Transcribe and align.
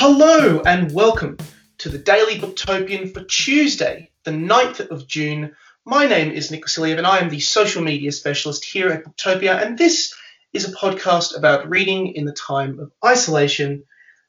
Hello 0.00 0.62
and 0.64 0.92
welcome 0.92 1.36
to 1.78 1.88
the 1.88 1.98
Daily 1.98 2.38
Booktopian 2.38 3.12
for 3.12 3.24
Tuesday, 3.24 4.12
the 4.22 4.30
9th 4.30 4.92
of 4.92 5.08
June. 5.08 5.56
My 5.84 6.06
name 6.06 6.30
is 6.30 6.52
Nick 6.52 6.66
Vasiliev 6.66 6.98
and 6.98 7.06
I 7.06 7.18
am 7.18 7.28
the 7.28 7.40
social 7.40 7.82
media 7.82 8.12
specialist 8.12 8.64
here 8.64 8.90
at 8.90 9.02
Booktopia, 9.02 9.60
and 9.60 9.76
this 9.76 10.14
is 10.52 10.68
a 10.68 10.76
podcast 10.76 11.36
about 11.36 11.68
reading 11.68 12.14
in 12.14 12.26
the 12.26 12.32
time 12.32 12.78
of 12.78 12.92
isolation 13.04 13.82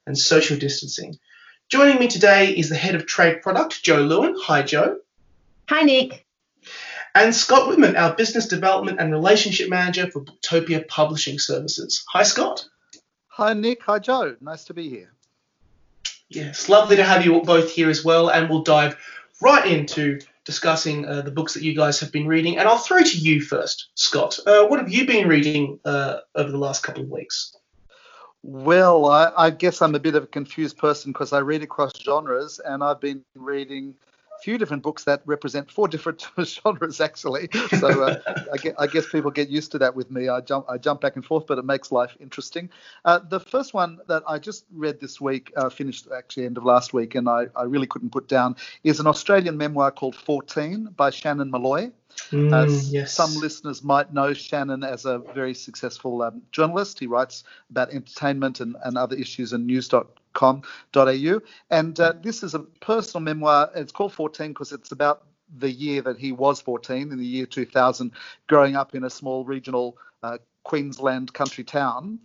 and 0.08 0.18
social 0.18 0.58
distancing. 0.58 1.20
Joining 1.70 2.00
me 2.00 2.08
today 2.08 2.50
is 2.50 2.70
the 2.70 2.76
head 2.76 2.96
of 2.96 3.06
trade 3.06 3.44
product, 3.44 3.84
Joe 3.84 4.02
Lewin. 4.02 4.38
Hi, 4.40 4.64
Joe. 4.64 4.98
Hi, 5.70 5.84
Nick. 5.84 6.26
And 7.14 7.36
Scott 7.36 7.68
Whitman, 7.70 7.96
our 7.96 8.16
business 8.16 8.48
development 8.48 9.00
and 9.00 9.12
relationship 9.12 9.70
manager 9.70 10.10
for 10.10 10.22
Booktopia 10.24 10.88
Publishing 10.88 11.38
Services. 11.38 12.04
Hi, 12.10 12.24
Scott. 12.24 12.68
Hi, 13.28 13.54
Nick. 13.54 13.84
Hi, 13.84 14.00
Joe. 14.00 14.36
Nice 14.42 14.64
to 14.64 14.74
be 14.74 14.90
here. 14.90 15.12
Yes, 16.30 16.70
lovely 16.70 16.96
to 16.96 17.04
have 17.04 17.26
you 17.26 17.42
both 17.42 17.72
here 17.72 17.90
as 17.90 18.06
well, 18.06 18.30
and 18.30 18.50
we'll 18.50 18.62
dive 18.62 18.98
right 19.42 19.66
into 19.66 20.20
discussing 20.46 21.06
uh, 21.06 21.22
the 21.22 21.32
books 21.32 21.54
that 21.54 21.64
you 21.64 21.76
guys 21.76 22.00
have 22.00 22.12
been 22.12 22.28
reading. 22.28 22.58
And 22.58 22.68
I'll 22.68 22.78
throw 22.78 23.02
to 23.02 23.18
you 23.18 23.42
first, 23.42 23.90
Scott. 23.96 24.40
Uh, 24.46 24.66
what 24.66 24.80
have 24.80 24.92
you 24.92 25.08
been 25.08 25.28
reading 25.28 25.80
uh, 25.86 26.18
over 26.36 26.52
the 26.52 26.58
last 26.58 26.84
couple 26.84 27.04
of 27.04 27.10
weeks? 27.10 27.56
Well, 28.44 29.06
I, 29.06 29.32
I, 29.36 29.50
guess 29.50 29.82
I'm 29.82 29.96
a 29.96 30.00
bit 30.00 30.16
of 30.16 30.24
a 30.24 30.28
confused 30.28 30.78
person 30.78 31.12
because 31.12 31.34
I 31.34 31.40
read 31.40 31.62
across 31.62 32.00
genres, 32.00 32.60
and 32.64 32.84
I've 32.84 33.02
been 33.02 33.24
reading 33.36 33.96
few 34.42 34.58
different 34.58 34.84
books 34.84 35.04
that 35.04 35.22
represent 35.26 35.72
four 35.72 35.88
different 35.88 36.28
genres 36.44 37.02
actually. 37.02 37.50
So 37.78 38.04
uh, 38.04 38.20
I, 38.54 38.58
guess, 38.58 38.74
I, 38.78 38.88
guess, 38.88 39.10
people 39.10 39.32
get 39.32 39.50
used 39.50 39.72
to 39.74 39.80
that 39.80 39.96
with 39.96 40.12
me. 40.12 40.30
I 40.30 40.42
jump 40.42 40.66
I 40.70 40.78
jump 40.78 41.02
back 41.02 41.16
and 41.16 41.26
forth, 41.26 41.48
but 41.48 41.58
it 41.58 41.66
makes 41.66 41.92
life 41.92 42.16
interesting. 42.20 42.70
Uh, 43.06 43.20
the 43.20 43.40
first 43.40 43.74
one 43.74 44.00
that 44.08 44.24
I 44.28 44.40
just 44.40 44.66
read 44.74 45.00
this 45.00 45.20
week, 45.20 45.52
uh, 45.56 45.70
finished 45.70 46.08
actually 46.16 46.46
end 46.46 46.58
of 46.58 46.66
last 46.66 46.94
week, 46.94 47.16
and 47.16 47.28
I, 47.30 47.48
I 47.56 47.64
really 47.64 47.88
couldn't 47.88 48.12
put 48.12 48.28
down, 48.28 48.56
is 48.84 49.00
an 49.00 49.08
Australian 49.08 49.58
memoir 49.58 49.92
called 49.92 50.16
14 50.16 50.90
by 50.96 51.10
Shannon 51.10 51.52
Molloy. 51.52 51.92
Mm, 52.32 52.92
yes. 52.92 53.14
Some 53.14 53.36
listeners 53.36 53.84
might 53.84 54.14
know 54.14 54.34
Shannon 54.34 54.84
as 54.84 55.06
a 55.06 55.20
very 55.20 55.54
successful 55.54 56.22
um, 56.22 56.42
journalist. 56.52 57.00
He 57.00 57.08
writes 57.08 57.44
about 57.70 57.92
entertainment 57.92 58.60
and, 58.60 58.76
and 58.84 58.98
other 58.98 59.16
issues 59.16 59.54
in 59.54 59.66
news.com.au. 59.66 61.42
And 61.70 62.00
uh, 62.00 62.14
this 62.22 62.44
is 62.44 62.54
a 62.54 62.60
personal 62.60 63.24
memoir. 63.24 63.72
It's 63.76 63.92
called 63.92 64.14
14 64.14 64.50
because 64.50 64.72
it's 64.72 64.92
about 64.92 65.24
the 65.58 65.72
year 65.72 66.02
that 66.04 66.18
he 66.18 66.32
was 66.32 66.62
14, 66.62 67.12
in 67.12 67.18
the 67.18 67.26
year 67.26 67.46
2000, 67.46 68.12
growing 68.48 68.76
up 68.76 68.94
in 68.94 69.04
a 69.04 69.10
small 69.10 69.44
regional 69.44 69.98
uh, 70.22 70.38
Queensland 70.64 71.34
country 71.34 71.64
town. 71.64 72.20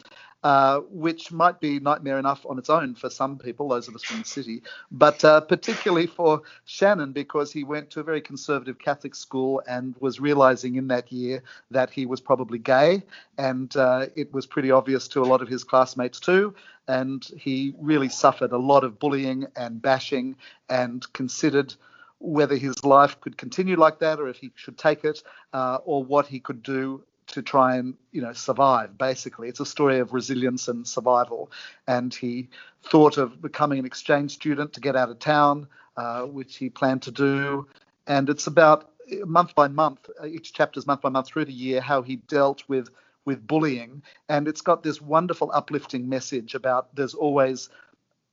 Uh, 0.44 0.80
which 0.90 1.32
might 1.32 1.58
be 1.58 1.80
nightmare 1.80 2.18
enough 2.18 2.44
on 2.44 2.58
its 2.58 2.68
own 2.68 2.94
for 2.94 3.08
some 3.08 3.38
people, 3.38 3.66
those 3.66 3.88
of 3.88 3.94
us 3.94 4.04
from 4.04 4.18
the 4.18 4.26
city, 4.26 4.62
but 4.90 5.24
uh, 5.24 5.40
particularly 5.40 6.06
for 6.06 6.42
Shannon 6.66 7.12
because 7.12 7.50
he 7.50 7.64
went 7.64 7.88
to 7.92 8.00
a 8.00 8.02
very 8.02 8.20
conservative 8.20 8.78
Catholic 8.78 9.14
school 9.14 9.62
and 9.66 9.94
was 10.00 10.20
realizing 10.20 10.76
in 10.76 10.88
that 10.88 11.10
year 11.10 11.42
that 11.70 11.88
he 11.88 12.04
was 12.04 12.20
probably 12.20 12.58
gay, 12.58 13.02
and 13.38 13.74
uh, 13.74 14.08
it 14.16 14.34
was 14.34 14.44
pretty 14.44 14.70
obvious 14.70 15.08
to 15.08 15.22
a 15.22 15.24
lot 15.24 15.40
of 15.40 15.48
his 15.48 15.64
classmates 15.64 16.20
too. 16.20 16.54
And 16.88 17.26
he 17.38 17.74
really 17.78 18.10
suffered 18.10 18.52
a 18.52 18.58
lot 18.58 18.84
of 18.84 18.98
bullying 18.98 19.46
and 19.56 19.80
bashing 19.80 20.36
and 20.68 21.10
considered 21.14 21.74
whether 22.18 22.56
his 22.56 22.84
life 22.84 23.18
could 23.22 23.38
continue 23.38 23.76
like 23.76 23.98
that 24.00 24.20
or 24.20 24.28
if 24.28 24.36
he 24.36 24.52
should 24.56 24.76
take 24.76 25.04
it 25.04 25.22
uh, 25.54 25.78
or 25.86 26.04
what 26.04 26.26
he 26.26 26.38
could 26.38 26.62
do 26.62 27.02
to 27.34 27.42
try 27.42 27.76
and 27.76 27.94
you 28.12 28.22
know 28.22 28.32
survive 28.32 28.96
basically. 28.96 29.48
It's 29.48 29.60
a 29.60 29.66
story 29.66 29.98
of 29.98 30.12
resilience 30.12 30.68
and 30.68 30.86
survival. 30.86 31.50
And 31.86 32.14
he 32.14 32.48
thought 32.82 33.18
of 33.18 33.40
becoming 33.40 33.78
an 33.78 33.86
exchange 33.86 34.32
student 34.32 34.72
to 34.74 34.80
get 34.80 34.96
out 34.96 35.10
of 35.10 35.18
town 35.18 35.68
uh, 35.96 36.22
which 36.22 36.56
he 36.56 36.70
planned 36.70 37.02
to 37.02 37.10
do. 37.10 37.66
And 38.06 38.28
it's 38.28 38.46
about 38.46 38.90
month 39.26 39.54
by 39.54 39.68
month 39.68 40.08
each 40.26 40.52
chapter 40.52 40.78
is 40.78 40.86
month 40.86 41.02
by 41.02 41.10
month 41.10 41.26
through 41.26 41.44
the 41.44 41.52
year 41.52 41.80
how 41.80 42.02
he 42.02 42.16
dealt 42.16 42.62
with 42.68 42.88
with 43.24 43.46
bullying. 43.46 44.02
And 44.28 44.48
it's 44.48 44.60
got 44.60 44.82
this 44.82 45.00
wonderful 45.00 45.50
uplifting 45.52 46.08
message 46.08 46.54
about 46.54 46.94
there's 46.94 47.14
always 47.14 47.68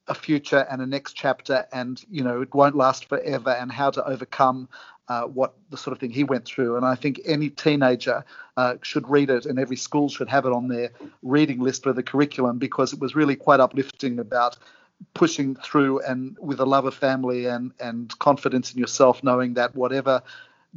a 0.07 0.13
future 0.16 0.66
and 0.69 0.81
a 0.81 0.85
next 0.85 1.13
chapter 1.13 1.66
and 1.72 2.03
you 2.09 2.23
know 2.23 2.41
it 2.41 2.53
won't 2.53 2.75
last 2.75 3.06
forever 3.06 3.51
and 3.51 3.72
how 3.72 3.89
to 3.89 4.06
overcome 4.06 4.68
uh, 5.11 5.23
what 5.23 5.55
the 5.72 5.77
sort 5.77 5.91
of 5.91 5.99
thing 5.99 6.09
he 6.09 6.23
went 6.23 6.45
through. 6.45 6.77
And 6.77 6.85
I 6.85 6.95
think 6.95 7.19
any 7.25 7.49
teenager 7.49 8.23
uh, 8.55 8.75
should 8.81 9.09
read 9.09 9.29
it, 9.29 9.45
and 9.45 9.59
every 9.59 9.75
school 9.75 10.07
should 10.07 10.29
have 10.29 10.45
it 10.45 10.53
on 10.53 10.69
their 10.69 10.91
reading 11.22 11.59
list 11.59 11.83
for 11.83 11.91
the 11.91 12.01
curriculum 12.01 12.59
because 12.59 12.94
it 12.94 12.99
was 12.99 13.13
really 13.13 13.35
quite 13.35 13.59
uplifting 13.59 14.19
about 14.19 14.57
pushing 15.13 15.55
through 15.55 16.00
and 16.01 16.38
with 16.39 16.61
a 16.61 16.66
love 16.66 16.85
of 16.85 16.94
family 16.94 17.45
and 17.45 17.73
and 17.81 18.17
confidence 18.19 18.71
in 18.71 18.79
yourself, 18.79 19.21
knowing 19.21 19.55
that 19.55 19.75
whatever 19.75 20.23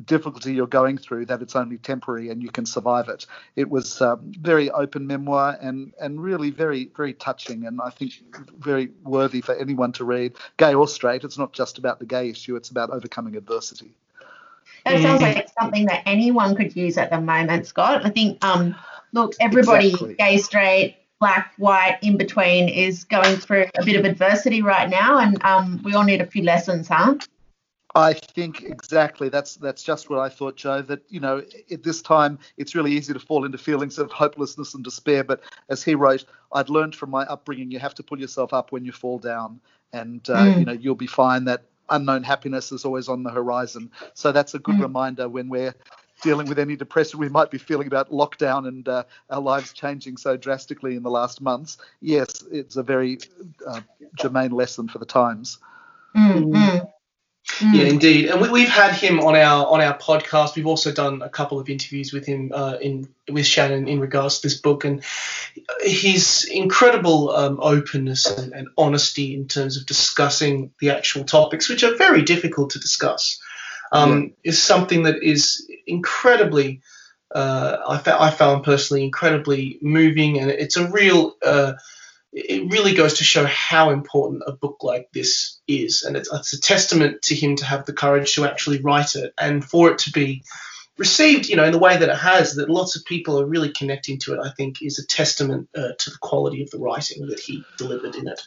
difficulty 0.05 0.53
you're 0.53 0.67
going 0.67 0.99
through 0.99 1.25
that 1.25 1.41
it's 1.41 1.55
only 1.55 1.79
temporary 1.79 2.29
and 2.31 2.43
you 2.43 2.51
can 2.51 2.67
survive 2.67 3.09
it. 3.09 3.27
It 3.55 3.71
was 3.71 4.03
um, 4.03 4.33
very 4.41 4.69
open 4.71 5.07
memoir 5.07 5.57
and 5.61 5.93
and 6.01 6.21
really 6.21 6.51
very 6.51 6.91
very 6.97 7.15
touching 7.15 7.67
and 7.67 7.81
I 7.81 7.91
think 7.91 8.15
very 8.59 8.91
worthy 9.05 9.43
for 9.43 9.55
anyone 9.55 9.93
to 9.93 10.05
read, 10.05 10.33
gay 10.57 10.75
or 10.75 10.89
straight. 10.89 11.23
It's 11.23 11.39
not 11.39 11.53
just 11.53 11.79
about 11.79 12.01
the 12.01 12.07
gay 12.17 12.31
issue; 12.31 12.57
it's 12.57 12.71
about 12.71 12.91
overcoming 12.91 13.37
adversity. 13.37 13.93
That 14.85 15.01
sounds 15.03 15.23
like 15.23 15.49
something 15.59 15.87
that 15.87 16.03
anyone 16.07 16.55
could 16.55 16.75
use 16.77 16.99
at 16.99 17.11
the 17.11 17.21
moment, 17.21 17.67
Scott. 17.67 18.05
I 18.05 18.11
think, 18.11 18.45
um, 18.45 18.75
look, 19.13 19.35
everybody, 19.41 19.89
exactly. 19.89 20.15
gay, 20.15 20.39
straight, 20.39 20.97
black, 21.21 21.53
white, 21.57 21.99
in 22.03 22.17
between, 22.17 22.69
is 22.69 23.05
going 23.05 23.37
through 23.37 23.67
a 23.77 23.85
bit 23.85 23.97
of 23.97 24.05
adversity 24.05 24.63
right 24.63 24.89
now, 24.89 25.19
and 25.19 25.43
um, 25.45 25.81
we 25.85 25.95
all 25.95 26.05
need 26.05 26.21
a 26.21 26.27
few 26.27 26.43
lessons, 26.43 26.89
huh? 26.89 27.17
I 27.97 28.13
think 28.13 28.63
exactly. 28.63 29.29
That's 29.29 29.55
that's 29.55 29.85
just 29.85 30.11
what 30.11 30.19
I 30.19 30.29
thought, 30.29 30.57
Joe. 30.57 30.83
That 30.83 31.03
you 31.09 31.21
know, 31.21 31.43
at 31.71 31.85
this 31.85 32.03
time, 32.03 32.41
it's 32.57 32.75
really 32.75 32.91
easy 32.91 33.13
to 33.13 33.21
fall 33.21 33.45
into 33.45 33.57
feelings 33.57 33.99
of 33.99 34.11
hopelessness 34.11 34.75
and 34.75 34.83
despair. 34.83 35.23
But 35.23 35.43
as 35.69 35.85
he 35.85 35.95
wrote, 35.95 36.25
I'd 36.53 36.69
learned 36.69 36.97
from 36.97 37.11
my 37.11 37.23
upbringing, 37.27 37.71
you 37.71 37.79
have 37.79 37.95
to 37.95 38.03
pull 38.03 38.19
yourself 38.19 38.53
up 38.53 38.73
when 38.73 38.85
you 38.85 38.91
fall 38.91 39.19
down, 39.19 39.61
and 39.93 40.29
uh, 40.29 40.37
mm. 40.37 40.59
you 40.59 40.65
know, 40.65 40.73
you'll 40.73 40.97
be 40.97 41.07
fine. 41.07 41.45
That 41.45 41.67
unknown 41.91 42.23
happiness 42.23 42.73
is 42.73 42.85
always 42.85 43.09
on 43.09 43.23
the 43.23 43.31
horizon. 43.31 43.91
So 44.15 44.33
that's 44.33 44.55
a 44.55 44.59
good 44.59 44.77
mm. 44.77 44.83
reminder 44.83 45.29
when 45.29 45.49
we're 45.49 45.75
dealing 46.23 46.49
with 46.49 46.59
any 46.59 46.77
depression 46.77 47.21
we 47.21 47.29
might 47.29 47.51
be 47.51 47.59
feeling 47.59 47.87
about 47.87 48.11
lockdown 48.11 48.67
and 48.67 48.89
uh, 48.89 49.05
our 49.31 49.41
lives 49.41 49.73
changing 49.73 50.17
so 50.17 50.37
drastically 50.37 50.97
in 50.97 51.03
the 51.03 51.11
last 51.11 51.41
months. 51.41 51.79
Yes, 52.01 52.29
it's 52.51 52.77
a 52.77 52.83
very 52.83 53.19
uh, 53.67 53.81
germane 54.17 54.53
lesson 54.53 54.89
for 54.89 54.99
the 54.99 55.07
times. 55.07 55.59
Mm-hmm. 56.17 56.87
Mm. 57.47 57.75
Yeah, 57.75 57.85
indeed, 57.85 58.31
and 58.31 58.41
we, 58.41 58.65
have 58.65 58.71
had 58.71 58.93
him 58.95 59.21
on 59.21 59.37
our 59.37 59.67
on 59.67 59.83
our 59.83 59.97
podcast. 59.99 60.57
We've 60.57 60.67
also 60.67 60.91
done 60.93 61.21
a 61.21 61.29
couple 61.29 61.61
of 61.61 61.69
interviews 61.69 62.11
with 62.11 62.25
him 62.25 62.51
uh, 62.55 62.79
in 62.81 63.07
with 63.31 63.47
Shannon 63.47 63.87
in 63.87 64.01
regards 64.01 64.39
to 64.39 64.47
this 64.49 64.59
book, 64.59 64.87
and 64.87 65.05
his 65.83 66.49
incredible 66.51 67.31
um, 67.31 67.59
openness 67.61 68.27
and, 68.27 68.55
and, 68.55 68.69
honesty 68.79 69.35
in 69.35 69.47
terms 69.47 69.77
of 69.77 69.85
discussing 69.85 70.73
the 70.81 70.91
actual 70.91 71.25
topics, 71.25 71.69
which 71.69 71.85
are 71.85 71.95
very 71.97 72.23
difficult 72.23 72.71
to 72.71 72.79
discuss, 72.79 73.39
um, 73.93 74.23
yeah. 74.23 74.51
is 74.51 74.63
something 74.63 75.03
that 75.03 75.23
is 75.23 75.71
incredibly. 75.87 76.81
Uh, 77.35 77.77
I, 77.87 77.99
fa- 77.99 78.23
I 78.23 78.31
found 78.31 78.65
personally 78.65 79.05
incredibly 79.05 79.79
moving, 79.83 80.39
and 80.39 80.51
it's 80.51 80.79
a 80.79 80.89
real. 80.89 81.37
Uh, 81.45 81.75
it 82.35 82.73
really 82.73 82.95
goes 82.95 83.15
to 83.15 83.25
show 83.25 83.47
how 83.47 83.91
important 83.91 84.43
a 84.47 84.53
book 84.53 84.79
like 84.83 85.09
this 85.13 85.61
is. 85.69 86.03
And 86.03 86.17
it's, 86.17 86.33
it's, 86.33 86.53
a 86.53 86.61
testament 86.61 87.23
to 87.23 87.35
him 87.35 87.55
to 87.57 87.65
have 87.65 87.87
the 87.87 87.93
courage 87.93 88.35
to 88.35 88.45
actually 88.45 88.81
write 88.81 89.15
it 89.15 89.33
and 89.39 89.65
for 89.65 89.93
it 89.93 89.99
to 89.99 90.11
be 90.11 90.43
received, 90.99 91.49
you 91.49 91.55
know, 91.55 91.65
in 91.65 91.73
the 91.73 91.79
way 91.79 91.97
that 91.97 92.09
it 92.09 92.19
has, 92.19 92.57
that 92.57 92.69
lots 92.69 92.97
of 92.97 93.05
people 93.05 93.41
are 93.41 93.47
really 93.47 93.73
connecting 93.73 94.19
to 94.19 94.35
it, 94.35 94.41
I 94.45 94.51
think 94.51 94.83
is 94.83 94.99
a 94.99 95.07
testament 95.07 95.69
uh, 95.77 95.93
to 95.97 96.11
the 96.11 96.19
quality 96.21 96.63
of 96.63 96.71
the 96.71 96.79
writing 96.79 97.27
that 97.29 97.39
he 97.39 97.65
delivered 97.77 98.17
in 98.17 98.27
it. 98.27 98.41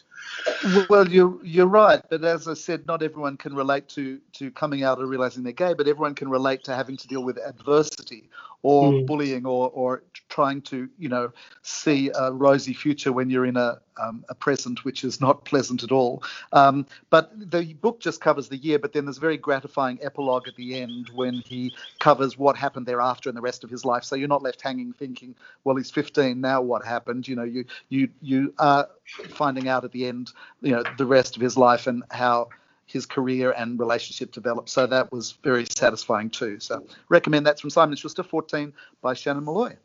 Well, 0.88 1.08
you're 1.08 1.38
you're 1.44 1.66
right, 1.66 2.02
but 2.08 2.24
as 2.24 2.48
I 2.48 2.54
said, 2.54 2.86
not 2.86 3.02
everyone 3.02 3.36
can 3.36 3.54
relate 3.54 3.88
to 3.90 4.18
to 4.34 4.50
coming 4.50 4.82
out 4.82 4.98
or 4.98 5.06
realizing 5.06 5.42
they're 5.42 5.52
gay, 5.52 5.74
but 5.74 5.88
everyone 5.88 6.14
can 6.14 6.28
relate 6.28 6.64
to 6.64 6.74
having 6.74 6.96
to 6.96 7.08
deal 7.08 7.22
with 7.22 7.38
adversity 7.38 8.28
or 8.62 8.92
mm. 8.92 9.06
bullying 9.06 9.46
or 9.46 9.70
or 9.70 10.02
trying 10.28 10.60
to 10.62 10.88
you 10.98 11.08
know 11.08 11.30
see 11.62 12.10
a 12.14 12.32
rosy 12.32 12.74
future 12.74 13.12
when 13.12 13.30
you're 13.30 13.46
in 13.46 13.56
a 13.56 13.78
um, 14.00 14.24
a 14.28 14.34
present 14.34 14.84
which 14.84 15.04
is 15.04 15.20
not 15.20 15.44
pleasant 15.44 15.82
at 15.82 15.92
all. 15.92 16.22
Um, 16.52 16.86
but 17.10 17.32
the 17.50 17.74
book 17.74 18.00
just 18.00 18.20
covers 18.20 18.48
the 18.48 18.56
year, 18.56 18.78
but 18.78 18.92
then 18.92 19.04
there's 19.04 19.18
a 19.18 19.20
very 19.20 19.36
gratifying 19.36 19.98
epilogue 20.02 20.46
at 20.48 20.54
the 20.56 20.80
end 20.80 21.10
when 21.14 21.34
he 21.34 21.74
covers 21.98 22.38
what 22.38 22.56
happened 22.56 22.86
thereafter 22.86 23.28
in 23.28 23.34
the 23.34 23.40
rest 23.40 23.64
of 23.64 23.70
his 23.70 23.84
life. 23.84 24.04
So 24.04 24.14
you're 24.14 24.28
not 24.28 24.42
left 24.42 24.62
hanging 24.62 24.92
thinking, 24.92 25.34
well, 25.64 25.76
he's 25.76 25.90
15 25.90 26.40
now, 26.40 26.62
what 26.62 26.84
happened? 26.84 27.26
You 27.26 27.36
know, 27.36 27.44
you 27.44 27.64
you 27.88 28.08
you 28.20 28.54
are 28.58 28.88
finding 29.30 29.68
out 29.68 29.84
at 29.84 29.92
the 29.92 30.06
end, 30.06 30.32
you 30.60 30.72
know, 30.72 30.82
the 30.96 31.06
rest 31.06 31.36
of 31.36 31.42
his 31.42 31.56
life 31.56 31.86
and 31.86 32.02
how 32.10 32.48
his 32.86 33.06
career 33.06 33.52
and 33.52 33.78
relationship 33.78 34.32
developed. 34.32 34.70
So 34.70 34.86
that 34.86 35.12
was 35.12 35.32
very 35.42 35.66
satisfying 35.68 36.30
too. 36.30 36.58
So 36.58 36.84
recommend 37.08 37.46
that's 37.46 37.60
from 37.60 37.70
Simon 37.70 37.96
Schuster, 37.96 38.22
14 38.22 38.72
by 39.02 39.14
Shannon 39.14 39.44
Molloy. 39.44 39.76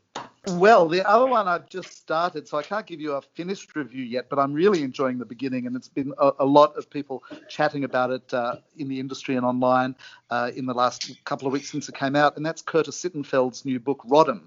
Well, 0.47 0.89
the 0.89 1.07
other 1.07 1.25
one 1.25 1.47
I've 1.47 1.69
just 1.69 1.97
started, 1.97 2.47
so 2.49 2.57
I 2.57 2.63
can't 2.63 2.85
give 2.85 2.99
you 2.99 3.13
a 3.13 3.21
finished 3.21 3.77
review 3.77 4.03
yet, 4.03 4.27
but 4.29 4.39
I'm 4.39 4.53
really 4.53 4.83
enjoying 4.83 5.17
the 5.17 5.25
beginning, 5.25 5.67
and 5.67 5.75
it's 5.75 5.87
been 5.87 6.13
a, 6.17 6.31
a 6.39 6.45
lot 6.45 6.75
of 6.75 6.89
people 6.89 7.23
chatting 7.47 7.85
about 7.85 8.11
it 8.11 8.33
uh, 8.33 8.57
in 8.77 8.89
the 8.89 8.99
industry 8.99 9.37
and 9.37 9.45
online 9.45 9.95
uh, 10.29 10.51
in 10.53 10.65
the 10.65 10.73
last 10.73 11.23
couple 11.23 11.47
of 11.47 11.53
weeks 11.53 11.71
since 11.71 11.87
it 11.87 11.95
came 11.95 12.17
out, 12.17 12.35
and 12.35 12.45
that's 12.45 12.61
Curtis 12.61 13.01
Sittenfeld's 13.01 13.63
new 13.63 13.79
book, 13.79 14.03
Rodham, 14.05 14.41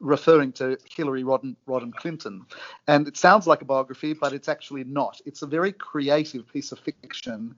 referring 0.00 0.52
to 0.52 0.78
Hillary 0.94 1.24
Rodham, 1.24 1.56
Rodham 1.66 1.92
Clinton. 1.94 2.46
And 2.86 3.08
it 3.08 3.16
sounds 3.16 3.46
like 3.46 3.62
a 3.62 3.64
biography, 3.64 4.12
but 4.12 4.32
it's 4.32 4.48
actually 4.48 4.84
not. 4.84 5.20
It's 5.26 5.42
a 5.42 5.46
very 5.46 5.72
creative 5.72 6.46
piece 6.52 6.72
of 6.72 6.78
fiction 6.78 7.56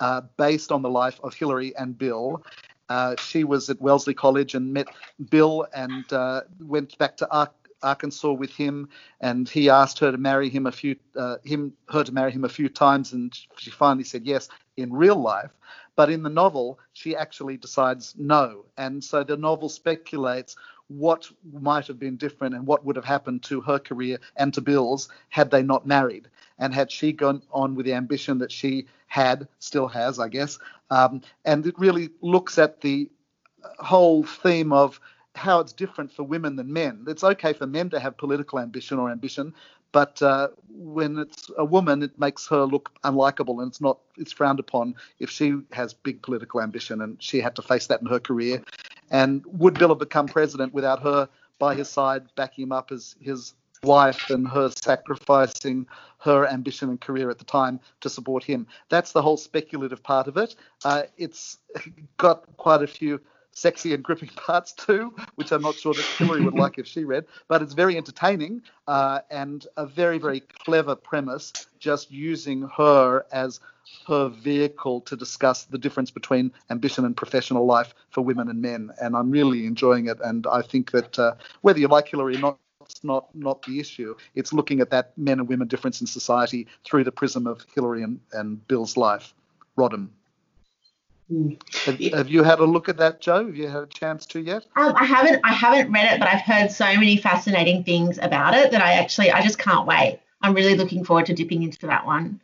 uh, 0.00 0.22
based 0.36 0.72
on 0.72 0.82
the 0.82 0.90
life 0.90 1.20
of 1.22 1.34
Hillary 1.34 1.76
and 1.76 1.96
Bill. 1.96 2.42
Uh, 2.88 3.14
she 3.16 3.44
was 3.44 3.70
at 3.70 3.80
Wellesley 3.80 4.14
College 4.14 4.54
and 4.54 4.72
met 4.72 4.88
Bill 5.30 5.66
and 5.74 6.10
uh, 6.12 6.42
went 6.60 6.96
back 6.98 7.16
to 7.18 7.30
Ar- 7.30 7.52
Arkansas 7.82 8.32
with 8.32 8.50
him, 8.50 8.88
and 9.20 9.48
he 9.48 9.70
asked 9.70 9.98
her 10.00 10.10
to 10.10 10.18
marry 10.18 10.48
him 10.48 10.66
a 10.66 10.72
few 10.72 10.96
uh, 11.16 11.36
him 11.44 11.72
her 11.88 12.04
to 12.04 12.12
marry 12.12 12.32
him 12.32 12.44
a 12.44 12.48
few 12.48 12.68
times, 12.68 13.12
and 13.12 13.38
she 13.56 13.70
finally 13.70 14.04
said 14.04 14.26
yes 14.26 14.48
in 14.76 14.92
real 14.92 15.16
life. 15.16 15.50
But 15.96 16.10
in 16.10 16.22
the 16.22 16.30
novel, 16.30 16.78
she 16.92 17.16
actually 17.16 17.56
decides 17.56 18.14
no, 18.18 18.64
and 18.76 19.02
so 19.02 19.22
the 19.24 19.36
novel 19.36 19.68
speculates 19.68 20.56
what 20.90 21.28
might 21.52 21.86
have 21.86 21.98
been 21.98 22.16
different 22.16 22.54
and 22.54 22.66
what 22.66 22.84
would 22.84 22.96
have 22.96 23.04
happened 23.04 23.42
to 23.44 23.60
her 23.60 23.78
career 23.78 24.18
and 24.36 24.52
to 24.54 24.60
Bill's 24.60 25.08
had 25.28 25.50
they 25.50 25.62
not 25.62 25.86
married 25.86 26.28
and 26.58 26.74
had 26.74 26.90
she 26.90 27.12
gone 27.12 27.42
on 27.52 27.74
with 27.74 27.86
the 27.86 27.94
ambition 27.94 28.38
that 28.38 28.52
she 28.52 28.86
had, 29.06 29.48
still 29.60 29.88
has, 29.88 30.18
I 30.18 30.28
guess. 30.28 30.58
Um, 30.90 31.22
and 31.44 31.66
it 31.66 31.78
really 31.78 32.10
looks 32.20 32.58
at 32.58 32.80
the 32.80 33.08
whole 33.78 34.24
theme 34.24 34.72
of 34.72 35.00
how 35.36 35.60
it's 35.60 35.72
different 35.72 36.12
for 36.12 36.24
women 36.24 36.56
than 36.56 36.72
men. 36.72 37.04
It's 37.06 37.24
okay 37.24 37.52
for 37.52 37.66
men 37.66 37.88
to 37.90 38.00
have 38.00 38.18
political 38.18 38.58
ambition 38.58 38.98
or 38.98 39.10
ambition, 39.10 39.54
but 39.92 40.20
uh, 40.22 40.48
when 40.68 41.18
it's 41.18 41.50
a 41.58 41.64
woman, 41.64 42.02
it 42.02 42.18
makes 42.18 42.46
her 42.48 42.64
look 42.64 42.92
unlikable, 43.02 43.60
and 43.60 43.68
it's 43.68 43.80
not. 43.80 43.98
It's 44.16 44.32
frowned 44.32 44.60
upon 44.60 44.94
if 45.18 45.30
she 45.30 45.54
has 45.72 45.94
big 45.94 46.22
political 46.22 46.60
ambition, 46.60 47.00
and 47.00 47.20
she 47.20 47.40
had 47.40 47.56
to 47.56 47.62
face 47.62 47.86
that 47.88 48.00
in 48.00 48.06
her 48.06 48.20
career. 48.20 48.62
And 49.10 49.44
would 49.46 49.78
Bill 49.78 49.88
have 49.88 49.98
become 49.98 50.26
president 50.26 50.72
without 50.72 51.02
her 51.02 51.28
by 51.58 51.74
his 51.74 51.88
side, 51.88 52.24
backing 52.36 52.64
him 52.64 52.72
up 52.72 52.92
as 52.92 53.16
his 53.20 53.54
wife 53.82 54.30
and 54.30 54.46
her 54.46 54.70
sacrificing 54.70 55.86
her 56.18 56.46
ambition 56.46 56.90
and 56.90 57.00
career 57.00 57.30
at 57.30 57.38
the 57.38 57.44
time 57.44 57.80
to 58.00 58.08
support 58.08 58.44
him? 58.44 58.66
That's 58.88 59.12
the 59.12 59.22
whole 59.22 59.36
speculative 59.36 60.02
part 60.02 60.28
of 60.28 60.36
it. 60.36 60.54
Uh, 60.84 61.02
it's 61.16 61.58
got 62.16 62.44
quite 62.56 62.82
a 62.82 62.86
few 62.86 63.20
sexy 63.52 63.94
and 63.94 64.02
gripping 64.02 64.28
parts 64.36 64.72
too, 64.72 65.14
which 65.34 65.52
I'm 65.52 65.62
not 65.62 65.74
sure 65.74 65.94
that 65.94 66.04
Hillary 66.18 66.42
would 66.42 66.54
like 66.54 66.78
if 66.78 66.86
she 66.86 67.04
read. 67.04 67.26
But 67.48 67.62
it's 67.62 67.74
very 67.74 67.96
entertaining 67.96 68.62
uh, 68.86 69.20
and 69.30 69.66
a 69.76 69.86
very, 69.86 70.18
very 70.18 70.40
clever 70.40 70.94
premise, 70.94 71.52
just 71.78 72.10
using 72.10 72.68
her 72.76 73.24
as 73.32 73.60
her 74.06 74.28
vehicle 74.28 75.00
to 75.02 75.16
discuss 75.16 75.64
the 75.64 75.78
difference 75.78 76.10
between 76.10 76.52
ambition 76.70 77.04
and 77.04 77.16
professional 77.16 77.66
life 77.66 77.94
for 78.10 78.22
women 78.22 78.48
and 78.48 78.62
men. 78.62 78.90
And 79.00 79.16
I'm 79.16 79.30
really 79.30 79.66
enjoying 79.66 80.06
it. 80.08 80.18
And 80.22 80.46
I 80.46 80.62
think 80.62 80.92
that 80.92 81.18
uh, 81.18 81.34
whether 81.62 81.80
you 81.80 81.88
like 81.88 82.08
Hillary 82.08 82.36
or 82.36 82.40
not, 82.40 82.58
it's 82.82 83.04
not 83.04 83.32
not 83.34 83.62
the 83.62 83.78
issue. 83.78 84.16
It's 84.34 84.52
looking 84.52 84.80
at 84.80 84.90
that 84.90 85.16
men 85.16 85.38
and 85.38 85.48
women 85.48 85.68
difference 85.68 86.00
in 86.00 86.06
society 86.06 86.66
through 86.84 87.04
the 87.04 87.12
prism 87.12 87.46
of 87.46 87.64
Hillary 87.74 88.02
and, 88.02 88.20
and 88.32 88.66
Bill's 88.66 88.96
life. 88.96 89.32
Rodham. 89.76 90.08
Have, 91.84 92.00
have, 92.00 92.28
you 92.28 92.42
had 92.42 92.58
a 92.58 92.64
look 92.64 92.88
at 92.88 92.96
that, 92.96 93.20
Joe? 93.20 93.46
Have 93.46 93.56
you 93.56 93.68
had 93.68 93.82
a 93.82 93.86
chance 93.86 94.26
to 94.26 94.40
yet? 94.40 94.66
Um, 94.76 94.94
I 94.96 95.04
haven't. 95.04 95.40
I 95.44 95.52
haven't 95.52 95.92
read 95.92 96.12
it, 96.12 96.18
but 96.18 96.28
I've 96.28 96.40
heard 96.40 96.72
so 96.72 96.84
many 96.84 97.16
fascinating 97.16 97.84
things 97.84 98.18
about 98.18 98.54
it 98.54 98.72
that 98.72 98.82
I 98.82 98.94
actually, 98.94 99.30
I 99.30 99.40
just 99.42 99.58
can't 99.58 99.86
wait. 99.86 100.20
I'm 100.42 100.54
really 100.54 100.74
looking 100.74 101.04
forward 101.04 101.26
to 101.26 101.34
dipping 101.34 101.62
into 101.62 101.86
that 101.86 102.04
one. 102.04 102.40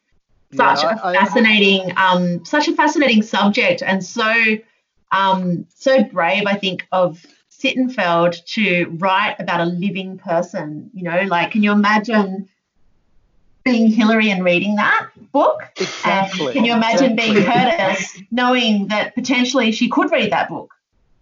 Such 0.54 0.82
yeah, 0.82 0.98
a 1.02 1.14
fascinating, 1.14 1.92
I, 1.96 2.14
um, 2.14 2.44
such 2.44 2.68
a 2.68 2.74
fascinating 2.74 3.22
subject, 3.22 3.82
and 3.82 4.04
so, 4.04 4.32
um, 5.10 5.66
so 5.74 6.04
brave. 6.04 6.44
I 6.46 6.54
think 6.54 6.86
of 6.92 7.26
Sittenfeld 7.50 8.44
to 8.54 8.86
write 8.98 9.36
about 9.40 9.60
a 9.60 9.64
living 9.64 10.18
person. 10.18 10.90
You 10.94 11.04
know, 11.04 11.22
like, 11.22 11.50
can 11.50 11.62
you 11.64 11.72
imagine? 11.72 12.48
Being 13.66 13.90
Hillary 13.90 14.30
and 14.30 14.44
reading 14.44 14.76
that 14.76 15.08
book. 15.32 15.62
Exactly. 15.76 16.46
And 16.46 16.54
can 16.54 16.64
you 16.64 16.72
imagine 16.72 17.12
exactly. 17.12 17.34
being 17.34 17.44
Curtis 17.44 18.22
knowing 18.30 18.88
that 18.88 19.14
potentially 19.14 19.72
she 19.72 19.90
could 19.90 20.10
read 20.10 20.32
that 20.32 20.48
book? 20.48 20.72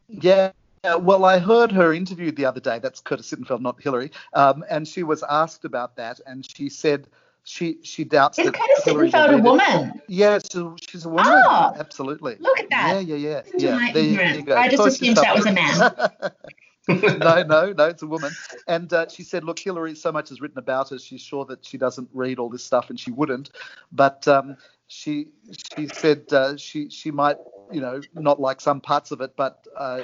Yeah. 0.08 0.52
Well, 0.98 1.24
I 1.24 1.38
heard 1.38 1.72
her 1.72 1.94
interviewed 1.94 2.36
the 2.36 2.44
other 2.44 2.60
day. 2.60 2.78
That's 2.78 3.00
Curtis 3.00 3.32
Sittenfeld, 3.32 3.62
not 3.62 3.82
Hillary. 3.82 4.10
Um, 4.34 4.62
and 4.68 4.86
she 4.86 5.02
was 5.02 5.24
asked 5.28 5.64
about 5.64 5.96
that, 5.96 6.20
and 6.26 6.46
she 6.46 6.68
said 6.68 7.06
she 7.44 7.78
she 7.82 8.04
doubts 8.04 8.38
Is 8.38 8.44
that 8.44 8.54
Curtis 8.54 8.84
Hillary 8.84 9.10
Sittenfeld 9.10 9.40
a 9.40 9.42
woman? 9.42 9.88
It. 9.94 10.02
Yeah, 10.08 10.38
so 10.38 10.76
she's 10.86 11.06
a 11.06 11.08
woman. 11.08 11.24
Oh, 11.26 11.74
absolutely. 11.78 12.36
Look 12.38 12.60
at 12.60 12.68
that. 12.68 13.06
Yeah, 13.06 13.16
yeah, 13.16 13.16
yeah. 13.16 13.42
yeah. 13.56 13.92
There, 13.94 14.42
there. 14.42 14.58
I 14.58 14.68
just 14.68 14.86
assumed 14.86 15.16
that 15.16 15.34
was 15.34 15.46
a 15.46 15.52
man. 15.52 16.30
no, 16.88 17.42
no, 17.42 17.72
no, 17.72 17.84
it's 17.86 18.02
a 18.02 18.06
woman. 18.06 18.32
And 18.68 18.92
uh, 18.92 19.08
she 19.08 19.22
said, 19.22 19.44
look, 19.44 19.58
Hillary, 19.58 19.94
so 19.94 20.12
much 20.12 20.30
is 20.30 20.40
written 20.40 20.58
about 20.58 20.90
her. 20.90 20.98
She's 20.98 21.22
sure 21.22 21.44
that 21.46 21.64
she 21.64 21.78
doesn't 21.78 22.08
read 22.12 22.38
all 22.38 22.50
this 22.50 22.64
stuff, 22.64 22.90
and 22.90 23.00
she 23.00 23.10
wouldn't. 23.10 23.50
But 23.90 24.28
um, 24.28 24.56
she 24.86 25.28
she 25.76 25.88
said 25.88 26.24
uh, 26.32 26.56
she 26.56 26.90
she 26.90 27.10
might, 27.10 27.38
you 27.72 27.80
know, 27.80 28.00
not 28.14 28.38
like 28.40 28.60
some 28.60 28.80
parts 28.80 29.10
of 29.12 29.20
it, 29.22 29.34
but 29.36 29.66
uh, 29.76 30.02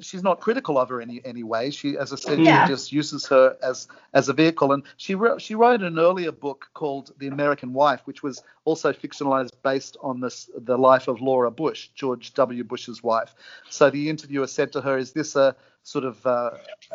she's 0.00 0.22
not 0.22 0.40
critical 0.40 0.78
of 0.78 0.88
her 0.88 1.00
any 1.00 1.20
any 1.24 1.42
way. 1.42 1.70
She, 1.70 1.96
as 1.96 2.12
I 2.12 2.16
said, 2.16 2.40
yeah. 2.40 2.66
she 2.66 2.72
just 2.72 2.92
uses 2.92 3.26
her 3.26 3.56
as 3.62 3.88
as 4.14 4.28
a 4.28 4.32
vehicle. 4.32 4.72
And 4.72 4.82
she 4.96 5.14
wrote 5.14 5.40
she 5.40 5.54
wrote 5.54 5.82
an 5.82 5.98
earlier 5.98 6.32
book 6.32 6.68
called 6.74 7.12
The 7.18 7.28
American 7.28 7.72
Wife, 7.72 8.00
which 8.04 8.22
was 8.22 8.42
also 8.64 8.92
fictionalized 8.92 9.52
based 9.62 9.96
on 10.00 10.20
this 10.20 10.50
the 10.56 10.78
life 10.78 11.08
of 11.08 11.20
Laura 11.20 11.50
Bush, 11.50 11.88
George 11.94 12.34
W. 12.34 12.64
Bush's 12.64 13.02
wife. 13.02 13.34
So 13.68 13.90
the 13.90 14.08
interviewer 14.08 14.46
said 14.46 14.72
to 14.72 14.80
her, 14.80 14.98
"Is 14.98 15.12
this 15.12 15.36
a 15.36 15.56
sort 15.82 16.04
of 16.04 16.24
uh, 16.26 16.50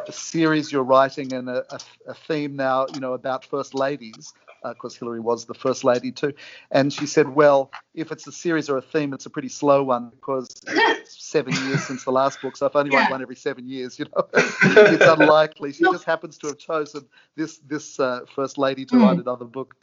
a 0.08 0.12
series 0.12 0.72
you're 0.72 0.84
writing 0.84 1.34
and 1.34 1.50
a, 1.50 1.66
a, 2.08 2.14
theme 2.14 2.56
now, 2.56 2.86
you 2.94 3.00
know, 3.00 3.14
about 3.14 3.44
first 3.46 3.74
ladies?" 3.74 4.34
because 4.70 4.96
uh, 4.96 5.00
Hillary 5.00 5.20
was 5.20 5.46
the 5.46 5.54
first 5.54 5.84
lady 5.84 6.12
too. 6.12 6.34
And 6.72 6.92
she 6.92 7.06
said, 7.06 7.30
well, 7.30 7.72
if 7.94 8.12
it's 8.12 8.26
a 8.28 8.32
series 8.32 8.70
or 8.70 8.78
a 8.78 8.82
theme, 8.82 9.14
it's 9.14 9.26
a 9.26 9.30
pretty 9.30 9.50
slow 9.50 9.84
one 9.84 10.10
because 10.10 10.50
seven 11.26 11.54
years 11.68 11.84
since 11.86 12.04
the 12.04 12.12
last 12.12 12.42
book. 12.42 12.56
So 12.56 12.66
if 12.68 12.76
only 12.76 12.92
yeah. 12.92 13.02
write 13.02 13.12
one 13.12 13.22
every 13.22 13.36
seven 13.36 13.68
years, 13.68 13.98
you 14.00 14.06
know, 14.06 14.28
it's 14.34 15.06
unlikely. 15.06 15.74
She 15.74 15.84
just 15.84 16.04
happens 16.04 16.38
to 16.40 16.48
have 16.48 16.58
chosen 16.58 17.06
this 17.36 17.58
this 17.60 18.00
uh, 18.00 18.22
first 18.34 18.58
lady 18.58 18.86
to 18.86 18.96
mm. 18.96 19.02
write 19.02 19.20
another 19.20 19.46
book. 19.46 19.76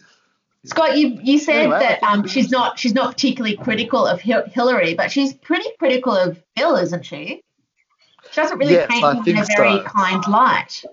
Scott, 0.64 0.96
you 0.96 1.18
you 1.22 1.38
said 1.38 1.56
anyway, 1.56 1.80
that 1.80 2.02
um, 2.02 2.26
she's 2.26 2.50
not 2.50 2.78
she's 2.78 2.94
not 2.94 3.14
particularly 3.14 3.56
critical 3.56 4.06
of 4.06 4.20
Hillary, 4.20 4.94
but 4.94 5.10
she's 5.10 5.34
pretty 5.34 5.68
critical 5.78 6.14
of 6.16 6.40
Bill, 6.54 6.76
isn't 6.76 7.04
she? 7.04 7.42
She 8.30 8.40
doesn't 8.40 8.58
really 8.58 8.74
yes, 8.74 8.88
paint 8.88 9.26
him 9.26 9.36
in 9.36 9.42
a 9.42 9.46
very 9.56 9.78
so. 9.78 9.84
kind 9.84 10.26
light. 10.28 10.84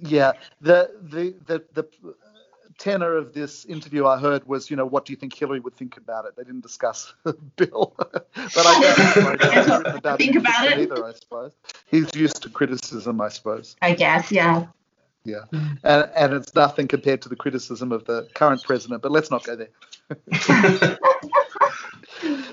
Yeah, 0.00 0.32
the 0.60 0.92
the 1.02 1.34
the 1.46 1.64
the 1.74 1.88
tenor 2.78 3.16
of 3.16 3.34
this 3.34 3.64
interview 3.64 4.06
I 4.06 4.18
heard 4.18 4.46
was, 4.46 4.70
you 4.70 4.76
know, 4.76 4.86
what 4.86 5.04
do 5.04 5.12
you 5.12 5.16
think 5.16 5.34
Hillary 5.34 5.60
would 5.60 5.74
think 5.74 5.96
about 5.96 6.24
it? 6.24 6.36
They 6.36 6.44
didn't 6.44 6.62
discuss 6.62 7.12
Bill, 7.56 7.94
but 7.98 8.22
I 8.56 9.64
don't 9.66 9.86
about 9.96 10.18
think 10.18 10.36
about 10.36 10.66
it 10.66 10.78
either. 10.78 11.04
I 11.04 11.12
suppose 11.12 11.52
he's 11.86 12.14
used 12.14 12.42
to 12.42 12.50
criticism, 12.50 13.20
I 13.20 13.28
suppose. 13.28 13.76
I 13.82 13.94
guess, 13.94 14.32
yeah. 14.32 14.66
Yeah, 15.24 15.44
and 15.52 16.10
and 16.16 16.32
it's 16.32 16.54
nothing 16.54 16.88
compared 16.88 17.20
to 17.22 17.28
the 17.28 17.36
criticism 17.36 17.92
of 17.92 18.04
the 18.04 18.28
current 18.34 18.62
president. 18.64 19.02
But 19.02 19.12
let's 19.12 19.30
not 19.30 19.44
go 19.44 19.56
there. 19.56 19.68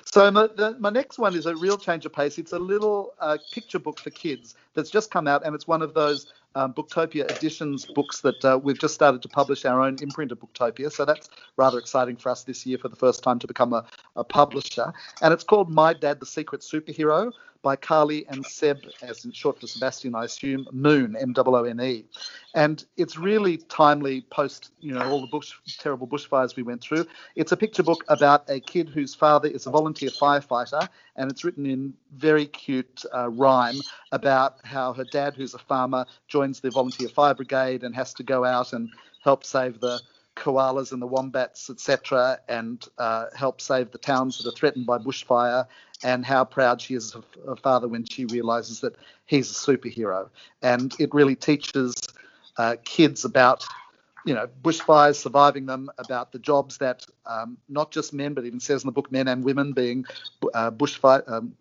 so 0.05 0.31
my, 0.31 0.47
the, 0.47 0.75
my 0.79 0.89
next 0.89 1.17
one 1.17 1.35
is 1.35 1.45
a 1.45 1.55
real 1.55 1.77
change 1.77 2.05
of 2.05 2.11
pace. 2.11 2.37
It's 2.37 2.51
a 2.51 2.59
little 2.59 3.13
uh, 3.19 3.37
picture 3.53 3.79
book 3.79 3.99
for 3.99 4.09
kids 4.09 4.55
that's 4.73 4.89
just 4.89 5.09
come 5.09 5.25
out, 5.25 5.45
and 5.45 5.55
it's 5.55 5.67
one 5.67 5.81
of 5.81 5.93
those 5.93 6.33
um, 6.55 6.73
Booktopia 6.73 7.29
editions 7.29 7.85
books 7.85 8.21
that 8.21 8.43
uh, 8.43 8.59
we've 8.61 8.79
just 8.79 8.93
started 8.93 9.21
to 9.21 9.29
publish 9.29 9.65
our 9.65 9.81
own 9.81 9.97
imprint 10.01 10.31
of 10.31 10.39
Booktopia. 10.39 10.91
So 10.91 11.05
that's 11.05 11.29
rather 11.57 11.77
exciting 11.77 12.15
for 12.15 12.29
us 12.29 12.43
this 12.43 12.65
year 12.65 12.77
for 12.77 12.87
the 12.87 12.95
first 12.95 13.23
time 13.23 13.39
to 13.39 13.47
become 13.47 13.73
a, 13.73 13.85
a 14.15 14.23
publisher. 14.23 14.93
And 15.21 15.33
it's 15.33 15.43
called 15.43 15.69
My 15.69 15.93
Dad, 15.93 16.19
the 16.19 16.25
Secret 16.25 16.61
Superhero 16.61 17.31
by 17.65 17.75
Carly 17.75 18.27
and 18.27 18.45
Seb, 18.45 18.77
as 19.01 19.25
in 19.25 19.31
short 19.31 19.59
for 19.59 19.65
Sebastian, 19.65 20.13
I 20.13 20.25
assume, 20.25 20.67
Moone, 20.71 21.19
M-O-O-N-E. 21.19 22.05
And 22.53 22.85
it's 22.95 23.17
really 23.17 23.57
timely 23.57 24.21
post, 24.29 24.69
you 24.81 24.93
know, 24.93 25.01
all 25.01 25.19
the 25.19 25.27
bush, 25.27 25.55
terrible 25.79 26.07
bushfires 26.07 26.55
we 26.55 26.61
went 26.61 26.81
through. 26.81 27.07
It's 27.35 27.51
a 27.51 27.57
picture 27.57 27.81
book 27.81 28.05
about 28.07 28.47
a 28.51 28.59
kid 28.59 28.89
whose 28.89 29.15
father 29.15 29.49
is 29.49 29.65
a 29.65 29.71
volunteer 29.71 30.11
firefighter, 30.11 30.87
and 31.15 31.31
it's 31.31 31.43
written 31.43 31.65
in 31.65 31.95
very 32.15 32.45
cute 32.45 33.03
uh, 33.13 33.29
rhyme 33.29 33.79
about 34.11 34.57
how 34.63 34.93
her 34.93 35.03
dad, 35.05 35.35
who's 35.35 35.53
a 35.53 35.59
farmer, 35.59 36.05
joins 36.27 36.59
the 36.59 36.71
volunteer 36.71 37.09
fire 37.09 37.33
brigade 37.33 37.83
and 37.83 37.95
has 37.95 38.13
to 38.15 38.23
go 38.23 38.43
out 38.45 38.73
and 38.73 38.89
help 39.23 39.43
save 39.43 39.79
the 39.79 39.99
koalas 40.35 40.91
and 40.91 41.01
the 41.01 41.07
wombats, 41.07 41.69
etc., 41.69 42.39
and 42.49 42.87
uh, 42.97 43.25
help 43.35 43.61
save 43.61 43.91
the 43.91 43.97
towns 43.97 44.37
that 44.37 44.49
are 44.49 44.55
threatened 44.55 44.85
by 44.85 44.97
bushfire 44.97 45.65
and 46.03 46.25
how 46.25 46.43
proud 46.43 46.81
she 46.81 46.93
is 46.93 47.15
of 47.15 47.25
her 47.45 47.55
father 47.55 47.87
when 47.87 48.05
she 48.05 48.25
realizes 48.25 48.81
that 48.81 48.95
he's 49.25 49.49
a 49.49 49.53
superhero. 49.53 50.29
And 50.61 50.93
it 50.99 51.13
really 51.13 51.35
teaches 51.35 51.95
uh, 52.57 52.75
kids 52.83 53.23
about 53.25 53.65
you 54.25 54.33
know, 54.33 54.47
bushfires, 54.63 55.15
surviving 55.15 55.67
them, 55.67 55.89
about 55.99 56.31
the 56.31 56.39
jobs 56.39 56.79
that 56.79 57.05
um, 57.27 57.57
not 57.69 57.91
just 57.91 58.11
men, 58.11 58.33
but 58.33 58.43
even 58.43 58.59
says 58.59 58.83
in 58.83 58.87
the 58.87 58.91
book, 58.91 59.11
men 59.11 59.27
and 59.27 59.43
women 59.43 59.71
being 59.71 60.03
uh, 60.53 60.71
bushfire 60.71 61.23
um, 61.31 61.55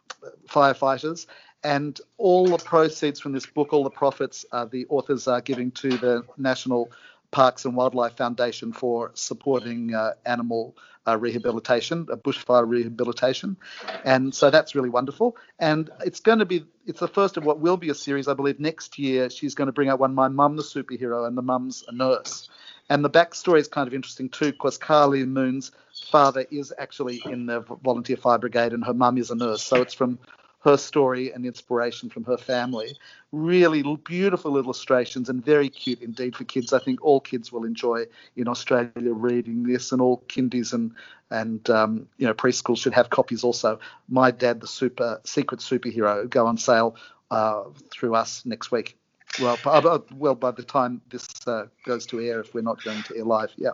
firefighters. 0.48 1.26
And 1.62 1.98
all 2.18 2.46
the 2.46 2.58
proceeds 2.58 3.20
from 3.20 3.32
this 3.32 3.46
book, 3.46 3.72
all 3.72 3.84
the 3.84 3.90
profits, 3.90 4.44
uh, 4.52 4.66
the 4.66 4.86
authors 4.90 5.26
are 5.26 5.40
giving 5.40 5.70
to 5.72 5.88
the 5.88 6.22
National 6.36 6.90
Parks 7.30 7.64
and 7.64 7.74
Wildlife 7.74 8.16
Foundation 8.16 8.72
for 8.72 9.10
supporting 9.14 9.94
uh, 9.94 10.12
animal 10.24 10.76
uh, 11.06 11.18
rehabilitation, 11.18 12.06
uh, 12.10 12.16
bushfire 12.16 12.66
rehabilitation, 12.66 13.56
and 14.04 14.34
so 14.34 14.50
that's 14.50 14.74
really 14.74 14.88
wonderful. 14.88 15.36
And 15.58 15.90
it's 16.04 16.20
going 16.20 16.38
to 16.38 16.46
be 16.46 16.64
it's 16.86 17.00
the 17.00 17.08
first 17.08 17.36
of 17.36 17.44
what 17.44 17.58
will 17.58 17.76
be 17.76 17.90
a 17.90 17.94
series, 17.94 18.28
I 18.28 18.34
believe. 18.34 18.60
Next 18.60 18.98
year, 18.98 19.30
she's 19.30 19.54
going 19.54 19.66
to 19.66 19.72
bring 19.72 19.88
out 19.88 19.98
one, 19.98 20.14
my 20.14 20.28
mum, 20.28 20.56
the 20.56 20.62
superhero, 20.62 21.26
and 21.26 21.36
the 21.36 21.42
mum's 21.42 21.84
a 21.88 21.92
nurse. 21.92 22.48
And 22.90 23.04
the 23.04 23.10
backstory 23.10 23.60
is 23.60 23.68
kind 23.68 23.88
of 23.88 23.94
interesting 23.94 24.28
too, 24.28 24.52
because 24.52 24.76
Carly 24.76 25.24
Moone's 25.24 25.72
father 26.10 26.44
is 26.50 26.72
actually 26.78 27.22
in 27.26 27.46
the 27.46 27.60
volunteer 27.60 28.16
fire 28.16 28.38
brigade, 28.38 28.72
and 28.72 28.84
her 28.84 28.94
mum 28.94 29.18
is 29.18 29.30
a 29.30 29.34
nurse. 29.34 29.62
So 29.62 29.80
it's 29.80 29.94
from 29.94 30.18
her 30.60 30.76
story 30.78 31.30
and 31.30 31.44
inspiration 31.44 32.08
from 32.08 32.24
her 32.24 32.38
family. 32.38 32.96
Really 33.32 33.82
beautiful 34.04 34.56
illustrations 34.56 35.28
and 35.28 35.44
very 35.44 35.68
cute 35.68 36.00
indeed 36.00 36.34
for 36.34 36.44
kids. 36.44 36.72
I 36.72 36.78
think 36.78 37.04
all 37.04 37.20
kids 37.20 37.52
will 37.52 37.64
enjoy 37.64 38.06
in 38.36 38.48
Australia 38.48 39.12
reading 39.12 39.62
this, 39.62 39.92
and 39.92 40.00
all 40.00 40.22
kindies 40.28 40.72
and 40.72 40.92
and 41.30 41.68
um, 41.70 42.08
you 42.18 42.26
know 42.26 42.34
preschools 42.34 42.78
should 42.78 42.94
have 42.94 43.10
copies 43.10 43.44
also. 43.44 43.78
My 44.08 44.30
Dad, 44.30 44.60
the 44.60 44.66
Super 44.66 45.20
Secret 45.24 45.60
Superhero, 45.60 46.28
go 46.28 46.46
on 46.46 46.58
sale 46.58 46.96
uh, 47.30 47.64
through 47.90 48.14
us 48.14 48.44
next 48.44 48.70
week. 48.70 48.96
Well, 49.40 50.04
well, 50.14 50.34
by 50.34 50.50
the 50.52 50.62
time 50.62 51.00
this 51.10 51.28
uh, 51.46 51.66
goes 51.84 52.06
to 52.06 52.20
air, 52.20 52.40
if 52.40 52.54
we're 52.54 52.62
not 52.62 52.82
going 52.84 53.02
to 53.04 53.16
air 53.16 53.24
live, 53.24 53.50
yeah. 53.56 53.70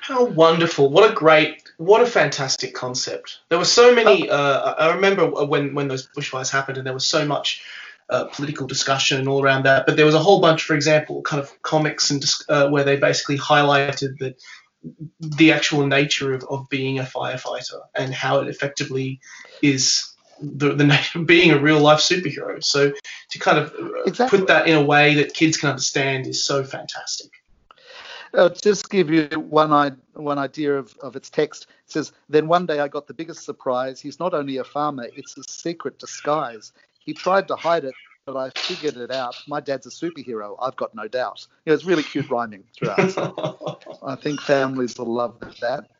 How 0.00 0.24
wonderful! 0.24 0.90
What 0.90 1.10
a 1.10 1.14
great, 1.14 1.62
what 1.78 2.02
a 2.02 2.06
fantastic 2.06 2.74
concept. 2.74 3.38
There 3.48 3.58
were 3.58 3.64
so 3.64 3.94
many. 3.94 4.28
Uh, 4.28 4.74
I 4.74 4.94
remember 4.94 5.26
when 5.46 5.74
when 5.74 5.88
those 5.88 6.08
bushfires 6.16 6.50
happened, 6.50 6.76
and 6.76 6.86
there 6.86 6.92
was 6.92 7.06
so 7.06 7.24
much 7.24 7.64
uh, 8.10 8.24
political 8.24 8.66
discussion 8.66 9.18
and 9.18 9.28
all 9.28 9.42
around 9.42 9.64
that. 9.64 9.86
But 9.86 9.96
there 9.96 10.06
was 10.06 10.14
a 10.14 10.18
whole 10.18 10.40
bunch, 10.40 10.62
for 10.62 10.74
example, 10.74 11.22
kind 11.22 11.42
of 11.42 11.50
comics 11.62 12.10
and 12.10 12.22
uh, 12.48 12.68
where 12.68 12.84
they 12.84 12.96
basically 12.96 13.38
highlighted 13.38 14.18
that 14.18 14.36
the 15.18 15.52
actual 15.52 15.86
nature 15.86 16.34
of, 16.34 16.44
of 16.44 16.68
being 16.68 16.98
a 16.98 17.02
firefighter 17.02 17.80
and 17.94 18.12
how 18.12 18.40
it 18.40 18.48
effectively 18.48 19.20
is 19.62 20.13
the, 20.40 20.74
the 20.74 21.24
being 21.24 21.50
a 21.50 21.58
real 21.58 21.80
life 21.80 22.00
superhero. 22.00 22.62
So 22.62 22.92
to 23.30 23.38
kind 23.38 23.58
of 23.58 23.74
uh, 23.74 24.02
exactly. 24.02 24.38
put 24.38 24.48
that 24.48 24.68
in 24.68 24.76
a 24.76 24.82
way 24.82 25.14
that 25.14 25.34
kids 25.34 25.56
can 25.56 25.70
understand 25.70 26.26
is 26.26 26.44
so 26.44 26.64
fantastic. 26.64 27.30
I'll 28.36 28.50
just 28.50 28.90
give 28.90 29.10
you 29.10 29.28
one, 29.38 29.96
one 30.14 30.38
idea 30.38 30.76
of, 30.76 30.96
of 31.00 31.14
its 31.14 31.30
text. 31.30 31.68
It 31.84 31.92
says, 31.92 32.12
Then 32.28 32.48
one 32.48 32.66
day 32.66 32.80
I 32.80 32.88
got 32.88 33.06
the 33.06 33.14
biggest 33.14 33.44
surprise. 33.44 34.00
He's 34.00 34.18
not 34.18 34.34
only 34.34 34.56
a 34.56 34.64
farmer, 34.64 35.06
it's 35.14 35.36
a 35.38 35.42
secret 35.48 35.98
disguise. 35.98 36.72
He 36.98 37.12
tried 37.12 37.46
to 37.48 37.56
hide 37.56 37.84
it, 37.84 37.94
but 38.26 38.36
I 38.36 38.50
figured 38.58 38.96
it 38.96 39.10
out. 39.10 39.36
My 39.46 39.60
dad's 39.60 39.86
a 39.86 39.90
superhero, 39.90 40.56
I've 40.60 40.76
got 40.76 40.94
no 40.94 41.06
doubt. 41.06 41.46
You 41.64 41.70
know, 41.70 41.74
it's 41.74 41.84
really 41.84 42.02
cute 42.02 42.28
rhyming 42.30 42.64
throughout. 42.76 43.10
So 43.10 43.78
I 44.02 44.16
think 44.16 44.40
families 44.40 44.98
will 44.98 45.12
love 45.12 45.38
that. 45.60 45.90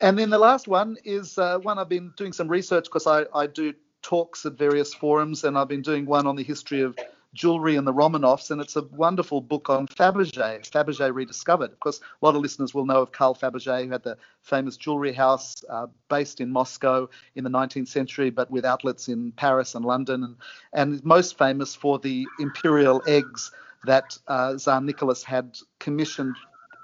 And 0.00 0.18
then 0.18 0.30
the 0.30 0.38
last 0.38 0.66
one 0.66 0.96
is 1.04 1.36
uh, 1.36 1.58
one 1.58 1.78
I've 1.78 1.88
been 1.88 2.12
doing 2.16 2.32
some 2.32 2.48
research 2.48 2.84
because 2.84 3.06
I, 3.06 3.24
I 3.34 3.46
do 3.46 3.74
talks 4.02 4.46
at 4.46 4.54
various 4.54 4.94
forums, 4.94 5.44
and 5.44 5.58
I've 5.58 5.68
been 5.68 5.82
doing 5.82 6.06
one 6.06 6.26
on 6.26 6.36
the 6.36 6.42
history 6.42 6.80
of 6.80 6.96
jewelry 7.34 7.76
and 7.76 7.86
the 7.86 7.92
Romanovs, 7.92 8.50
and 8.50 8.60
it's 8.60 8.76
a 8.76 8.82
wonderful 8.82 9.40
book 9.40 9.70
on 9.70 9.86
Fabergé, 9.86 10.68
Fabergé 10.68 11.14
rediscovered. 11.14 11.70
Of 11.70 11.80
course, 11.80 12.00
a 12.00 12.24
lot 12.24 12.34
of 12.34 12.42
listeners 12.42 12.74
will 12.74 12.86
know 12.86 13.02
of 13.02 13.12
Carl 13.12 13.34
Fabergé, 13.34 13.84
who 13.84 13.90
had 13.90 14.02
the 14.02 14.16
famous 14.42 14.76
jewelry 14.76 15.12
house 15.12 15.62
uh, 15.68 15.86
based 16.08 16.40
in 16.40 16.50
Moscow 16.50 17.08
in 17.36 17.44
the 17.44 17.50
19th 17.50 17.88
century, 17.88 18.30
but 18.30 18.50
with 18.50 18.64
outlets 18.64 19.08
in 19.08 19.32
Paris 19.32 19.74
and 19.74 19.84
London, 19.84 20.24
and, 20.24 20.36
and 20.72 21.04
most 21.04 21.38
famous 21.38 21.74
for 21.74 21.98
the 21.98 22.26
imperial 22.40 23.02
eggs 23.06 23.52
that 23.84 24.18
uh, 24.28 24.56
Tsar 24.56 24.80
Nicholas 24.80 25.22
had 25.22 25.56
commissioned 25.78 26.36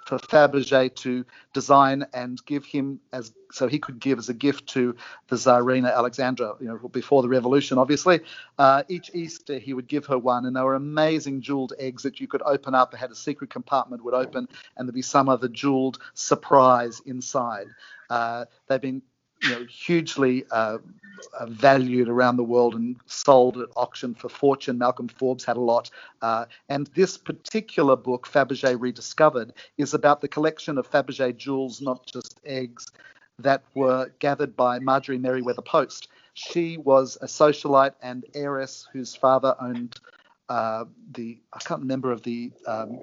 for 0.07 0.19
Fabergé 0.19 0.95
to 0.95 1.27
design 1.53 2.07
and 2.15 2.43
give 2.47 2.65
him 2.65 3.01
as 3.13 3.33
so 3.53 3.67
he 3.67 3.79
could 3.79 3.99
give 3.99 4.19
as 4.19 4.29
a 4.29 4.35
gift 4.35 4.69
to 4.69 4.95
the 5.29 5.37
Tsarina 5.37 5.93
Alexandra, 5.95 6.55
you 6.61 6.67
know, 6.67 6.77
before 6.89 7.23
the 7.23 7.29
revolution, 7.29 7.77
obviously. 7.77 8.21
Uh, 8.59 8.85
each 8.89 9.11
Easter 9.15 9.59
he 9.59 9.75
would 9.75 9.89
give 9.89 10.07
her 10.07 10.19
one, 10.19 10.47
and 10.47 10.57
they 10.57 10.61
were 10.61 10.75
amazing 10.75 11.41
jeweled 11.41 11.73
eggs 11.79 12.05
that 12.05 12.21
you 12.21 12.29
could 12.29 12.43
open 12.43 12.75
up. 12.75 12.93
They 12.93 12.99
had 12.99 13.11
a 13.11 13.17
secret 13.17 13.51
compartment 13.51 14.05
would 14.05 14.15
open, 14.15 14.49
and 14.77 14.89
there'd 14.89 14.95
be 14.95 15.03
some 15.03 15.29
other 15.29 15.49
jeweled 15.49 15.99
surprise 16.15 17.01
inside. 17.05 17.67
Uh, 18.09 18.45
they've 18.69 18.81
been 18.81 19.03
you 19.43 19.51
know, 19.51 19.65
hugely 19.65 20.45
uh, 20.51 20.79
uh, 21.39 21.47
valued 21.47 22.09
around 22.09 22.37
the 22.37 22.45
world 22.45 22.75
and 22.75 22.97
sold 23.07 23.59
at 23.59 23.69
auction 23.77 24.15
for 24.15 24.29
fortune. 24.29 24.79
Malcolm 24.79 25.09
Forbes 25.09 25.45
had 25.45 25.57
a 25.57 25.61
lot. 25.61 25.91
Uh, 26.23 26.47
and 26.69 26.89
this 26.95 27.17
particular 27.17 27.97
book, 27.97 28.27
Fabergé 28.27 28.77
Rediscovered, 28.79 29.53
is 29.79 29.95
about 29.95 30.21
the 30.21 30.29
collection 30.29 30.79
of 30.79 30.91
Fabergé 30.91 31.37
jewels, 31.37 31.81
not 31.81 32.07
just 32.07 32.41
eggs, 32.45 32.87
that 33.39 33.63
were 33.75 34.11
gathered 34.19 34.57
by 34.57 34.79
Marjorie 34.79 35.19
Merriweather 35.19 35.63
Post. 35.63 36.09
She 36.35 36.79
was 36.79 37.17
a 37.21 37.27
socialite 37.27 37.95
and 38.03 38.25
heiress 38.35 38.89
whose 38.93 39.15
father 39.15 39.55
owned 39.61 39.99
uh, 40.49 40.85
the, 41.13 41.39
I 41.53 41.59
can't 41.61 41.81
remember 41.81 42.13
of 42.13 42.23
the. 42.23 42.53
Um, 42.67 43.01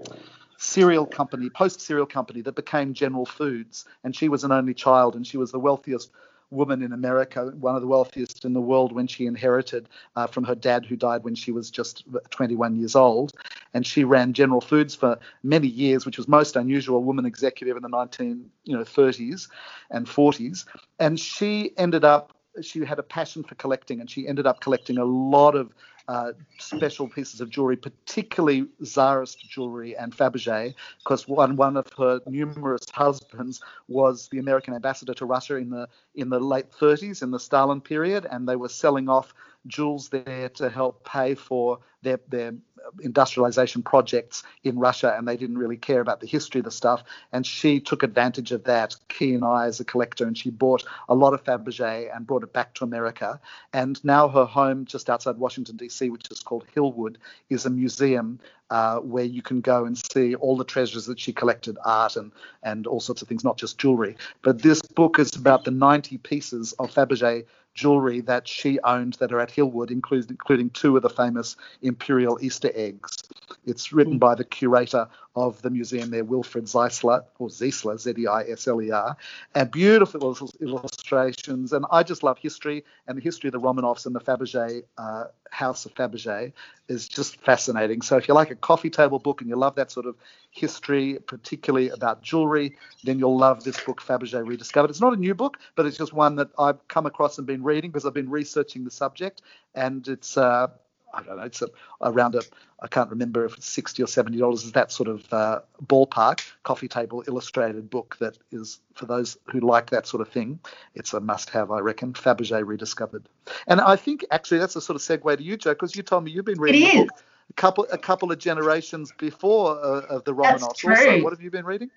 cereal 0.64 1.06
company, 1.06 1.50
post 1.50 1.82
cereal 1.82 2.06
company 2.06 2.42
that 2.42 2.56
became 2.56 2.94
General 2.94 3.26
Foods. 3.26 3.86
And 4.04 4.16
she 4.16 4.30
was 4.30 4.44
an 4.44 4.52
only 4.52 4.74
child, 4.74 5.16
and 5.16 5.28
she 5.28 5.38
was 5.38 5.52
the 5.52 5.60
wealthiest 5.60 6.10
woman 6.52 6.84
in 6.84 6.94
America, 6.94 7.52
one 7.60 7.76
of 7.76 7.82
the 7.82 7.88
wealthiest 7.88 8.46
in 8.46 8.54
the 8.54 8.62
world 8.62 8.92
when 8.94 9.08
she 9.08 9.26
inherited 9.26 9.90
uh, 10.16 10.28
from 10.28 10.44
her 10.44 10.56
dad, 10.56 10.86
who 10.86 10.96
died 10.96 11.24
when 11.24 11.36
she 11.36 11.52
was 11.52 11.70
just 11.70 12.06
21 12.30 12.78
years 12.78 12.96
old. 12.96 13.34
And 13.74 13.86
she 13.86 14.04
ran 14.04 14.34
General 14.34 14.62
Foods 14.62 14.96
for 14.96 15.20
many 15.42 15.68
years, 15.68 16.06
which 16.06 16.18
was 16.18 16.28
most 16.28 16.56
unusual, 16.56 17.04
woman 17.04 17.26
executive 17.26 17.76
in 17.76 17.84
the 17.84 17.90
1930s 17.90 18.46
you 18.64 18.78
know, 18.78 18.84
30s 18.84 19.50
and 19.90 20.08
40s. 20.08 20.66
And 21.00 21.20
she 21.20 21.74
ended 21.78 22.06
up, 22.06 22.38
she 22.62 22.86
had 22.86 23.00
a 23.00 23.04
passion 23.04 23.44
for 23.44 23.56
collecting, 23.56 24.00
and 24.00 24.10
she 24.10 24.28
ended 24.28 24.48
up 24.48 24.62
collecting 24.62 24.98
a 24.98 25.06
lot 25.06 25.56
of 25.56 25.74
uh, 26.08 26.34
special 26.60 27.08
pieces 27.08 27.42
of 27.42 27.50
jewelry, 27.50 27.78
particularly 27.78 28.68
Tsarist 28.84 29.40
jewelry 29.50 29.96
and 29.96 30.16
Fabergé, 30.16 30.74
because 31.00 31.28
one 31.28 31.56
one 31.56 31.78
of 31.78 31.88
her 31.98 32.20
numerous 32.28 32.90
husbands 32.92 33.62
was 33.88 34.28
the 34.30 34.40
American 34.40 34.74
ambassador 34.74 35.14
to 35.14 35.26
Russia 35.26 35.56
in 35.56 35.70
the 35.70 35.88
in 36.16 36.30
the 36.30 36.40
late 36.40 36.72
30s 36.72 37.24
in 37.24 37.32
the 37.32 37.40
Stalin 37.40 37.82
period, 37.82 38.28
and 38.30 38.48
they 38.48 38.56
were 38.56 38.70
selling 38.70 39.10
off 39.10 39.34
jewels 39.68 40.10
there 40.10 40.50
to 40.50 40.70
help 40.70 41.06
pay 41.06 41.36
for 41.36 41.80
their 42.02 42.20
their 42.28 42.54
industrialization 43.02 43.82
projects 43.82 44.44
in 44.64 44.78
Russia, 44.78 45.16
and 45.18 45.28
they 45.28 45.38
didn't 45.38 45.58
really 45.58 45.78
care 45.78 46.02
about 46.02 46.20
the 46.20 46.28
history 46.28 46.60
of 46.60 46.66
the 46.66 46.72
stuff. 46.72 47.04
And 47.32 47.46
she 47.46 47.80
took 47.80 48.04
advantage 48.04 48.52
of 48.52 48.66
that, 48.66 48.96
keen 49.08 49.44
eye 49.44 49.68
as 49.68 49.80
a 49.80 49.86
collector, 49.86 50.26
and 50.26 50.38
she 50.38 50.50
bought 50.50 50.84
a 51.10 51.16
lot 51.16 51.34
of 51.34 51.44
Fabergé 51.44 52.14
and 52.16 52.28
brought 52.28 52.44
it 52.44 52.54
back 52.54 52.74
to 52.76 52.84
America. 52.84 53.40
And 53.72 54.04
now 54.04 54.28
her 54.28 54.46
home, 54.46 54.86
just 54.86 55.10
outside 55.10 55.38
Washington 55.38 55.78
D.C., 55.78 56.10
which 56.10 56.30
is 56.32 56.40
called 56.42 56.66
Hillwood, 56.76 57.16
is 57.50 57.66
a 57.66 57.70
museum 57.70 58.40
uh, 58.70 58.98
where 59.00 59.26
you 59.26 59.42
can 59.42 59.62
go 59.62 59.86
and 59.86 59.98
see 59.98 60.36
all 60.36 60.58
the 60.58 60.64
treasures 60.64 61.06
that 61.06 61.20
she 61.20 61.32
collected, 61.32 61.78
art 61.86 62.16
and 62.16 62.32
and 62.64 62.88
all 62.88 63.00
sorts 63.00 63.22
of 63.22 63.28
things, 63.28 63.44
not 63.44 63.58
just 63.58 63.78
jewelry. 63.78 64.16
But 64.42 64.62
this 64.62 64.82
book 64.82 65.20
is 65.20 65.36
about 65.36 65.64
the 65.64 65.72
90 65.72 66.18
pieces 66.20 66.74
of 66.74 66.92
Fabergé 66.92 67.46
jewelry 67.74 68.22
that 68.22 68.48
she 68.48 68.80
owned 68.82 69.14
that 69.14 69.32
are 69.34 69.40
at 69.40 69.50
Hillwood, 69.50 69.92
including, 69.92 70.30
including 70.30 70.70
two 70.70 70.96
of 70.96 71.04
the 71.04 71.10
famous 71.10 71.56
imperial 71.82 72.38
Easter 72.42 72.72
eggs. 72.74 73.24
It's 73.66 73.94
written 73.94 74.18
by 74.18 74.36
the 74.36 74.44
curator 74.44 75.08
of 75.36 75.62
the 75.62 75.70
museum 75.70 76.12
there, 76.12 76.24
Wilfried 76.24 76.70
Zeisler, 76.70 77.24
or 77.40 77.48
Zeisler, 77.48 78.00
Z-E-I-S-L-E-R, 78.00 79.18
and 79.56 79.72
beautiful 79.72 80.38
illustrations. 80.62 81.74
And 81.74 81.86
I 81.92 82.04
just 82.04 82.24
love 82.24 82.38
history, 82.38 82.84
and 83.08 83.18
the 83.18 83.22
history 83.22 83.48
of 83.48 83.54
the 83.54 83.60
Romanovs 83.60 84.06
and 84.06 84.14
the 84.16 84.20
Fabergé 84.20 84.84
uh, 84.98 85.26
House 85.50 85.86
of 85.86 85.96
Fabergé 85.96 86.54
is 86.88 87.08
just 87.08 87.40
fascinating. 87.42 88.02
So 88.02 88.18
if 88.18 88.28
you 88.28 88.34
like 88.34 88.52
a 88.52 88.56
coffee 88.56 88.90
table 88.90 89.20
book 89.20 89.42
and 89.42 89.50
you 89.50 89.56
love 89.56 89.76
that 89.76 89.92
sort 89.92 90.06
of 90.06 90.16
history, 90.52 91.18
particularly 91.26 91.90
about 91.90 92.22
jewelry, 92.22 92.78
then 93.04 93.18
you'll 93.18 93.38
love 93.38 93.64
this 93.64 93.80
book, 93.80 94.02
Fabergé 94.02 94.46
Rediscovered. 94.46 94.90
It's 94.90 95.02
not 95.02 95.14
a 95.14 95.18
new 95.18 95.34
book, 95.34 95.58
but 95.76 95.86
it's 95.86 95.98
just 95.98 96.14
one 96.14 96.36
that 96.36 96.50
I've 96.60 96.88
come 96.88 97.06
across 97.06 97.38
and 97.38 97.48
been 97.48 97.64
reading 97.64 97.90
because 97.90 98.06
I've 98.06 98.14
been 98.14 98.30
researching 98.30 98.84
the 98.84 98.92
subject, 98.92 99.42
and 99.74 100.08
it's 100.08 100.38
uh, 100.38 100.68
I 101.14 101.22
don't 101.24 101.38
know, 101.38 101.44
it's 101.44 101.62
a, 101.62 101.68
around 102.02 102.36
a, 102.36 102.42
I 102.82 102.88
can't 102.88 103.10
remember 103.10 103.46
if 103.46 103.56
it's 103.56 103.70
60 103.70 104.02
or 104.04 104.08
70 104.08 104.38
dollars, 104.38 104.64
is 104.64 104.72
that 104.74 104.92
sort 104.92 105.08
of 105.10 105.32
uh, 105.32 105.60
ballpark 105.86 106.42
coffee 106.64 106.88
table 106.88 107.24
illustrated 107.28 107.90
book 107.90 108.18
that 108.20 108.38
is 108.52 108.80
for 108.96 109.06
those 109.06 109.38
who 109.52 109.60
like 109.60 109.92
that 109.92 110.08
sort 110.08 110.22
of 110.22 110.30
thing. 110.30 110.60
It's 110.96 111.14
a 111.14 111.20
must 111.20 111.50
have, 111.52 111.72
I 111.72 111.80
reckon. 111.80 112.14
Fabergé 112.14 112.66
rediscovered. 112.66 113.30
And 113.68 113.80
I 113.80 113.96
think 113.96 114.26
actually 114.32 114.60
that's 114.60 114.76
a 114.76 114.82
sort 114.82 114.96
of 114.96 115.02
segue 115.02 115.38
to 115.38 115.44
you, 115.44 115.56
Joe, 115.58 115.72
because 115.74 115.96
you 115.96 116.04
told 116.04 116.24
me 116.24 116.32
you've 116.32 116.46
been 116.46 116.60
reading 116.60 116.82
It 116.84 116.92
the 116.94 116.98
book 117.06 117.24
a 117.50 117.54
couple 117.54 117.88
a 117.92 117.98
couple 117.98 118.32
of 118.32 118.40
generations 118.40 119.12
before 119.20 119.72
uh, 119.84 120.02
of 120.10 120.24
the 120.24 120.34
That's 120.34 120.64
Romanovs. 120.64 120.76
true. 120.78 120.96
Also, 120.96 121.24
what 121.24 121.34
have 121.34 121.42
you 121.42 121.52
been 121.52 121.66
reading? 121.66 121.92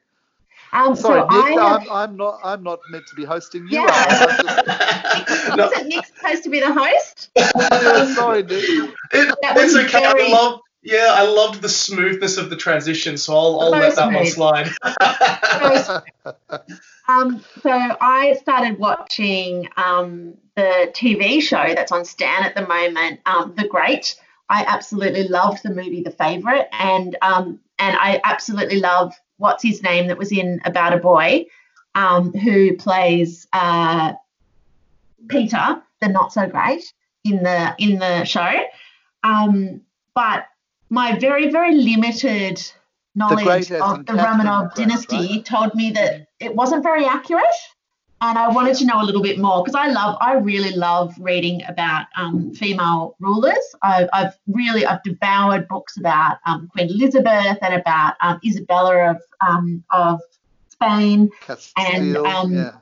Um, 0.72 0.96
Sorry, 0.96 1.20
so 1.20 1.36
Nick, 1.48 1.58
have, 1.58 1.82
I'm, 1.82 1.90
I'm 1.92 2.16
not 2.16 2.40
I'm 2.42 2.62
not 2.62 2.80
meant 2.90 3.06
to 3.06 3.14
be 3.14 3.24
hosting. 3.24 3.62
You 3.68 3.82
Yeah. 3.82 4.26
Just- 4.42 4.68
no, 5.56 5.70
Isn't 5.72 5.88
Nick 5.88 6.06
supposed 6.06 6.42
to 6.44 6.50
be 6.50 6.60
the 6.60 6.72
host? 6.72 7.30
Yeah, 7.36 8.14
sorry, 8.14 8.42
Nick. 8.42 8.50
it, 8.52 8.94
it's 9.12 9.76
okay. 9.76 10.00
very- 10.00 10.26
I 10.26 10.28
love. 10.32 10.60
Yeah, 10.82 11.08
I 11.10 11.22
loved 11.26 11.62
the 11.62 11.68
smoothness 11.68 12.36
of 12.38 12.48
the 12.48 12.54
transition, 12.54 13.16
so 13.18 13.34
I'll, 13.36 13.60
I'll 13.60 13.70
let 13.70 13.96
that 13.96 14.12
one 14.12 14.26
slide. 14.26 14.70
Um, 17.08 17.40
so 17.62 17.70
I 17.70 18.36
started 18.40 18.78
watching 18.80 19.68
um, 19.76 20.34
the 20.56 20.90
TV 20.92 21.40
show 21.40 21.72
that's 21.74 21.92
on 21.92 22.04
Stan 22.04 22.42
at 22.42 22.56
the 22.56 22.66
moment, 22.66 23.20
um, 23.26 23.54
The 23.56 23.68
Great. 23.68 24.16
I 24.48 24.64
absolutely 24.66 25.28
loved 25.28 25.62
the 25.62 25.70
movie 25.70 26.02
The 26.02 26.10
Favourite, 26.10 26.66
and 26.72 27.16
um, 27.22 27.60
and 27.78 27.96
I 27.96 28.20
absolutely 28.24 28.80
love 28.80 29.14
what's 29.38 29.62
his 29.62 29.82
name 29.82 30.08
that 30.08 30.18
was 30.18 30.32
in 30.32 30.60
About 30.64 30.94
a 30.94 30.96
Boy, 30.98 31.46
um, 31.94 32.32
who 32.32 32.76
plays 32.76 33.46
uh, 33.52 34.14
Peter, 35.28 35.82
the 36.00 36.08
not 36.08 36.32
so 36.32 36.46
great 36.46 36.84
in 37.24 37.42
the 37.42 37.74
in 37.78 37.98
the 37.98 38.24
show. 38.24 38.52
Um, 39.22 39.82
but 40.14 40.46
my 40.88 41.18
very 41.18 41.50
very 41.50 41.74
limited 41.74 42.62
knowledge 43.14 43.70
as 43.72 43.80
of 43.80 44.06
the 44.06 44.12
Romanov 44.12 44.74
the 44.74 44.82
dynasty 44.82 45.16
right? 45.16 45.44
told 45.44 45.74
me 45.74 45.90
that 45.92 46.28
it 46.38 46.54
wasn't 46.54 46.82
very 46.82 47.04
accurate, 47.04 47.44
and 48.20 48.38
I 48.38 48.48
wanted 48.48 48.76
to 48.76 48.86
know 48.86 49.00
a 49.00 49.04
little 49.04 49.22
bit 49.22 49.38
more 49.38 49.62
because 49.62 49.74
I 49.74 49.88
love 49.88 50.16
I 50.20 50.34
really 50.34 50.72
love 50.76 51.14
reading 51.18 51.62
about 51.66 52.06
um, 52.16 52.54
female 52.54 53.16
rulers. 53.20 53.74
I, 53.82 54.08
I've 54.12 54.38
really 54.46 54.86
I've 54.86 55.02
devoured 55.02 55.66
books 55.68 55.96
about 55.96 56.38
um, 56.46 56.68
Queen 56.72 56.90
Elizabeth 56.90 57.58
and 57.62 57.74
about 57.74 58.14
um, 58.20 58.40
Isabella 58.44 59.10
of 59.10 59.22
um, 59.46 59.82
of 59.90 60.20
Spain 60.68 61.30
Castile, 61.40 62.26
um, 62.26 62.54
yeah. 62.54 62.72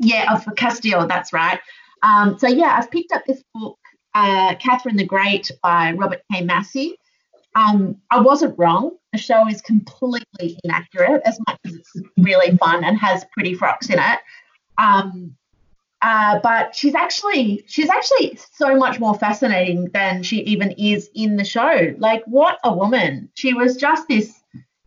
Yeah, 0.00 0.32
of 0.32 0.46
Castile, 0.56 1.06
that's 1.06 1.32
right. 1.32 1.60
Um, 2.02 2.38
so 2.38 2.48
yeah, 2.48 2.76
I've 2.78 2.90
picked 2.90 3.12
up 3.12 3.22
this 3.26 3.42
book, 3.54 3.78
uh, 4.14 4.54
Catherine 4.56 4.96
the 4.96 5.04
Great 5.04 5.50
by 5.62 5.92
Robert 5.92 6.22
K. 6.32 6.42
Massie. 6.42 6.96
Um, 7.54 7.96
I 8.10 8.20
wasn't 8.20 8.58
wrong. 8.58 8.96
The 9.12 9.18
show 9.18 9.46
is 9.46 9.60
completely 9.60 10.58
inaccurate, 10.64 11.20
as 11.26 11.38
much 11.46 11.58
as 11.66 11.74
it's 11.74 11.92
really 12.16 12.56
fun 12.56 12.82
and 12.82 12.96
has 12.98 13.26
pretty 13.32 13.54
frocks 13.54 13.90
in 13.90 13.98
it. 13.98 14.18
Um, 14.78 15.36
uh, 16.00 16.40
but 16.42 16.74
she's 16.74 16.94
actually 16.94 17.62
she's 17.66 17.90
actually 17.90 18.38
so 18.54 18.76
much 18.76 18.98
more 18.98 19.14
fascinating 19.14 19.90
than 19.92 20.22
she 20.22 20.38
even 20.42 20.70
is 20.72 21.10
in 21.14 21.36
the 21.36 21.44
show. 21.44 21.94
Like, 21.98 22.24
what 22.24 22.58
a 22.64 22.72
woman! 22.72 23.28
She 23.34 23.52
was 23.52 23.76
just 23.76 24.08
this 24.08 24.40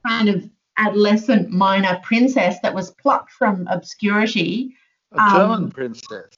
kind 0.08 0.28
of 0.28 0.50
adolescent 0.78 1.52
minor 1.52 2.00
princess 2.02 2.58
that 2.64 2.74
was 2.74 2.90
plucked 2.92 3.32
from 3.32 3.68
obscurity 3.70 4.76
A 5.14 5.30
German 5.32 5.64
um, 5.64 5.72
princess. 5.72 6.30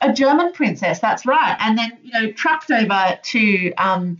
a 0.00 0.12
German 0.12 0.52
princess, 0.52 0.98
that's 1.00 1.26
right, 1.26 1.56
and 1.60 1.76
then 1.76 1.98
you 2.02 2.12
know 2.12 2.32
trucked 2.32 2.70
over 2.70 3.18
to 3.22 3.72
um, 3.74 4.18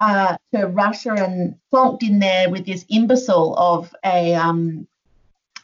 uh, 0.00 0.36
to 0.54 0.66
Russia 0.66 1.14
and 1.14 1.54
plonked 1.72 2.02
in 2.02 2.18
there 2.18 2.50
with 2.50 2.66
this 2.66 2.84
imbecile 2.88 3.54
of 3.56 3.94
a 4.04 4.34
um, 4.34 4.86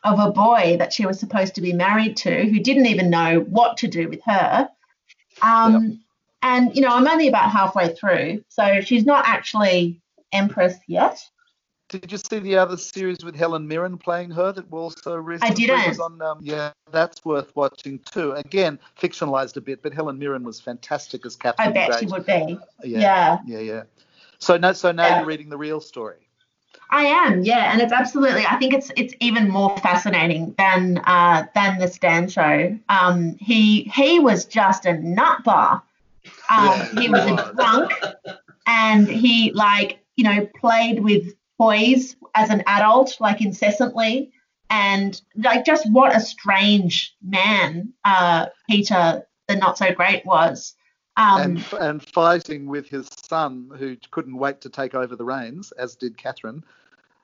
of 0.05 0.19
a 0.19 0.31
boy 0.31 0.77
that 0.79 0.93
she 0.93 1.05
was 1.05 1.19
supposed 1.19 1.55
to 1.57 1.61
be 1.61 1.73
married 1.73 2.17
to, 2.19 2.45
who 2.47 2.61
didn't 2.61 2.87
even 2.87 3.11
know 3.11 3.41
what 3.41 3.77
to 3.79 3.89
do 3.89 4.09
with 4.09 4.23
her. 4.25 4.69
Um, 5.43 6.01
And 6.43 6.75
you 6.77 6.83
know, 6.83 6.91
I'm 6.91 7.09
only 7.09 7.29
about 7.29 7.51
halfway 7.51 7.95
through, 7.95 8.45
so 8.49 8.81
she's 8.81 9.05
not 9.05 9.27
actually 9.27 10.01
empress 10.33 10.77
yet. 10.87 11.19
Did 11.89 12.11
you 12.11 12.19
see 12.19 12.41
the 12.41 12.57
other 12.57 12.77
series 12.77 13.25
with 13.25 13.37
Helen 13.37 13.69
Mirren 13.69 13.97
playing 13.97 14.31
her 14.33 14.51
that 14.53 14.73
also 14.73 15.17
recently 15.17 15.71
was 15.71 16.01
on? 16.01 16.21
Um, 16.21 16.39
yeah, 16.43 16.73
that's 16.91 17.25
worth 17.25 17.55
watching 17.55 18.01
too. 18.01 18.33
Again, 18.33 18.79
fictionalized 19.01 19.57
a 19.57 19.61
bit, 19.61 19.83
but 19.83 19.95
Helen 19.95 20.19
Mirren 20.19 20.43
was 20.43 20.61
fantastic 20.61 21.25
as 21.25 21.37
Catherine 21.37 21.69
I 21.69 21.73
bet 21.73 21.91
the 21.93 21.99
she 21.99 22.07
would 22.07 22.27
be. 22.27 22.59
Yeah, 22.83 22.99
yeah. 22.99 23.39
yeah, 23.47 23.59
yeah. 23.59 23.83
So 24.39 24.57
now, 24.57 24.73
so 24.73 24.91
now 24.91 25.07
Yeah. 25.07 25.19
you're 25.19 25.27
reading 25.27 25.49
the 25.49 25.57
real 25.57 25.81
story. 25.81 26.27
I 26.91 27.05
am, 27.05 27.43
yeah, 27.43 27.73
and 27.73 27.81
it's 27.81 27.93
absolutely. 27.93 28.45
I 28.47 28.57
think 28.57 28.73
it's 28.73 28.91
it's 28.97 29.15
even 29.21 29.49
more 29.49 29.77
fascinating 29.79 30.55
than 30.59 30.99
uh, 30.99 31.47
than 31.55 31.79
the 31.79 31.89
Stan 31.89 32.29
show. 32.29 32.79
Um, 32.89 33.37
he 33.41 33.85
he 33.95 34.21
was 34.21 34.45
just 34.45 34.87
a 34.87 34.93
nut 34.95 35.43
bar. 35.45 35.83
Um, 36.49 36.67
Yeah, 36.67 37.01
he 37.01 37.09
was 37.09 37.25
a 37.25 37.53
drunk, 37.55 37.93
and 38.67 39.09
he 39.09 39.53
like 39.53 39.99
you 40.17 40.25
know 40.25 40.47
played 40.59 41.01
with 41.01 41.35
toys 41.59 42.17
as 42.35 42.51
an 42.51 42.63
adult, 42.67 43.17
like 43.21 43.41
incessantly, 43.41 44.33
and 44.71 45.21
like 45.37 45.65
just 45.65 45.91
what 45.91 46.15
a 46.15 46.21
strange 46.21 47.15
man 47.23 47.93
uh, 48.05 48.47
Peter 48.69 49.27
the 49.49 49.57
not 49.57 49.79
so 49.79 49.93
great 49.93 50.25
was. 50.27 50.75
Um, 51.17 51.41
and 51.41 51.73
and 51.81 52.09
fighting 52.09 52.67
with 52.67 52.89
his 52.89 53.09
son, 53.29 53.71
who 53.79 53.97
couldn't 54.11 54.37
wait 54.37 54.61
to 54.63 54.69
take 54.69 54.95
over 54.95 55.17
the 55.17 55.25
reins, 55.25 55.73
as 55.73 55.97
did 55.97 56.19
Catherine. 56.19 56.63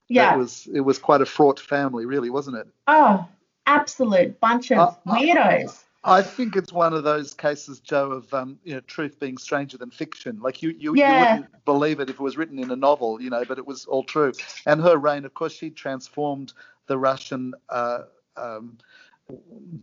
yeah. 0.09 0.35
It 0.35 0.39
was 0.39 0.69
it 0.73 0.81
was 0.81 0.99
quite 0.99 1.21
a 1.21 1.27
fraught 1.27 1.61
family, 1.61 2.07
really, 2.07 2.31
wasn't 2.31 2.57
it? 2.57 2.69
oh, 2.87 3.27
absolute 3.67 4.41
bunch 4.41 4.71
of 4.73 4.79
Uh, 4.79 4.83
uh, 4.83 4.95
weirdos. 5.07 5.85
I 6.05 6.23
think 6.23 6.57
it's 6.57 6.73
one 6.73 6.95
of 6.95 7.05
those 7.05 7.33
cases, 7.33 7.79
Joe, 7.79 8.11
of 8.13 8.35
um, 8.35 8.59
you 8.65 8.75
know, 8.75 8.81
truth 8.81 9.21
being 9.21 9.39
stranger 9.39 9.79
than 9.79 9.91
fiction. 9.91 10.41
Like 10.41 10.63
you, 10.63 10.71
you, 10.71 10.95
Yeah. 10.97 11.13
you 11.13 11.21
wouldn't 11.21 11.65
believe 11.65 12.01
it 12.01 12.11
if 12.11 12.17
it 12.17 12.21
was 12.21 12.37
written 12.37 12.59
in 12.59 12.71
a 12.71 12.77
novel, 12.77 13.21
you 13.23 13.31
know, 13.31 13.45
but 13.45 13.59
it 13.59 13.67
was 13.67 13.85
all 13.87 14.03
true. 14.03 14.33
And 14.67 14.81
her 14.83 14.97
reign, 14.97 15.25
of 15.25 15.35
course, 15.35 15.53
she 15.53 15.71
transformed 15.71 16.55
the 16.89 16.99
Russian 16.99 17.55
uh, 17.69 18.03
um, 18.37 18.79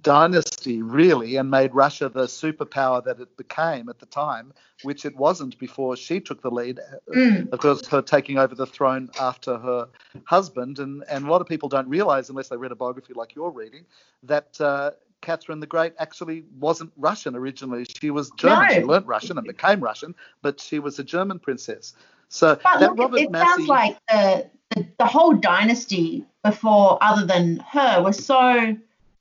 dynasty 0.02 0.82
really, 0.82 1.38
and 1.38 1.50
made 1.50 1.74
Russia 1.74 2.10
the 2.10 2.26
superpower 2.26 3.04
that 3.06 3.20
it 3.22 3.36
became 3.38 3.88
at 3.88 4.00
the 4.00 4.06
time, 4.06 4.54
which 4.84 5.06
it 5.06 5.16
wasn't 5.16 5.58
before 5.58 5.96
she 5.96 6.20
took 6.20 6.42
the 6.42 6.52
lead. 6.52 6.80
Mm. 7.08 7.52
Of 7.54 7.60
course, 7.60 7.88
her 7.88 8.02
taking 8.02 8.38
over 8.38 8.56
the 8.56 8.66
throne 8.68 9.10
after 9.20 9.58
her 9.58 9.88
husband, 10.26 10.80
and 10.80 11.04
and 11.10 11.26
a 11.26 11.32
lot 11.32 11.40
of 11.40 11.48
people 11.48 11.70
don't 11.70 11.88
realize, 11.88 12.30
unless 12.30 12.50
they 12.50 12.58
read 12.58 12.74
a 12.74 12.76
biography 12.76 13.14
like 13.14 13.36
you're 13.36 13.52
reading, 13.52 13.86
that. 14.24 14.60
Uh, 14.60 14.92
Catherine 15.22 15.60
the 15.60 15.68
Great 15.68 15.94
actually 16.00 16.44
wasn't 16.60 16.92
Russian 16.98 17.36
originally. 17.36 17.86
She 18.00 18.12
was 18.12 18.32
German. 18.38 18.68
No. 18.68 18.74
She 18.74 18.84
learnt 18.84 19.06
Russian 19.06 19.38
and 19.38 19.46
became 19.46 19.80
Russian, 19.80 20.16
but 20.42 20.60
she 20.60 20.80
was 20.80 21.00
a 21.00 21.04
German 21.04 21.40
princess. 21.40 21.94
So 22.30 22.60
But 22.64 22.80
that 22.80 22.90
look, 22.92 23.00
Robert 23.00 23.20
it 23.20 23.32
Massie, 23.32 23.46
sounds 23.46 23.68
like 23.68 23.98
the, 24.08 24.50
the 24.76 24.88
the 25.00 25.06
whole 25.06 25.34
dynasty 25.34 26.26
before, 26.44 26.98
other 27.02 27.26
than 27.26 27.58
her, 27.72 28.02
was 28.02 28.24
so 28.24 28.78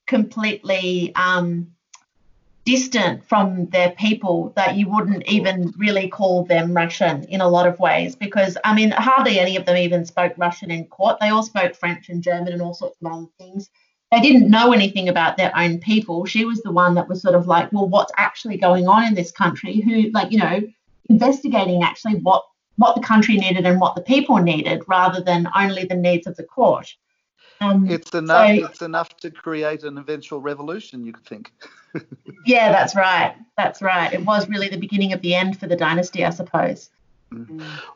completely 0.06 1.12
um, 1.14 1.72
distant 2.64 3.26
from 3.26 3.66
their 3.66 3.90
people 3.92 4.52
that 4.56 4.76
you 4.76 4.88
wouldn't 4.88 5.26
even 5.26 5.72
really 5.78 6.08
call 6.08 6.44
them 6.44 6.74
Russian 6.74 7.24
in 7.24 7.40
a 7.40 7.48
lot 7.48 7.66
of 7.66 7.78
ways. 7.80 8.14
Because 8.14 8.58
I 8.62 8.74
mean, 8.74 8.90
hardly 8.90 9.38
any 9.38 9.56
of 9.56 9.64
them 9.64 9.76
even 9.76 10.04
spoke 10.04 10.34
Russian 10.36 10.70
in 10.70 10.84
court. 10.84 11.18
They 11.18 11.30
all 11.30 11.42
spoke 11.42 11.74
French 11.74 12.10
and 12.10 12.22
German 12.22 12.52
and 12.52 12.60
all 12.60 12.74
sorts 12.74 12.98
of 13.00 13.10
other 13.10 13.26
things. 13.38 13.70
They 14.10 14.20
didn't 14.20 14.48
know 14.48 14.72
anything 14.72 15.08
about 15.08 15.36
their 15.36 15.52
own 15.56 15.80
people. 15.80 16.24
She 16.24 16.44
was 16.44 16.62
the 16.62 16.72
one 16.72 16.94
that 16.94 17.08
was 17.08 17.20
sort 17.20 17.34
of 17.34 17.46
like, 17.46 17.70
well, 17.72 17.88
what's 17.88 18.12
actually 18.16 18.56
going 18.56 18.88
on 18.88 19.04
in 19.04 19.14
this 19.14 19.30
country? 19.30 19.80
Who, 19.80 20.10
like, 20.12 20.32
you 20.32 20.38
know, 20.38 20.62
investigating 21.08 21.82
actually 21.82 22.14
what 22.16 22.44
what 22.76 22.94
the 22.94 23.02
country 23.02 23.36
needed 23.36 23.66
and 23.66 23.80
what 23.80 23.96
the 23.96 24.00
people 24.00 24.36
needed 24.36 24.84
rather 24.86 25.20
than 25.20 25.48
only 25.56 25.84
the 25.84 25.96
needs 25.96 26.28
of 26.28 26.36
the 26.36 26.44
court. 26.44 26.94
Um, 27.60 27.90
it's 27.90 28.14
enough. 28.14 28.46
so- 28.46 28.66
it's 28.66 28.82
enough 28.82 29.16
to 29.18 29.30
create 29.30 29.82
an 29.82 29.98
eventual 29.98 30.40
revolution. 30.40 31.04
You 31.04 31.12
could 31.12 31.26
think. 31.26 31.52
yeah, 32.46 32.70
that's 32.70 32.94
right. 32.94 33.34
That's 33.56 33.82
right. 33.82 34.12
It 34.12 34.24
was 34.24 34.48
really 34.48 34.68
the 34.68 34.78
beginning 34.78 35.12
of 35.12 35.20
the 35.22 35.34
end 35.34 35.58
for 35.58 35.66
the 35.66 35.76
dynasty, 35.76 36.24
I 36.24 36.30
suppose. 36.30 36.90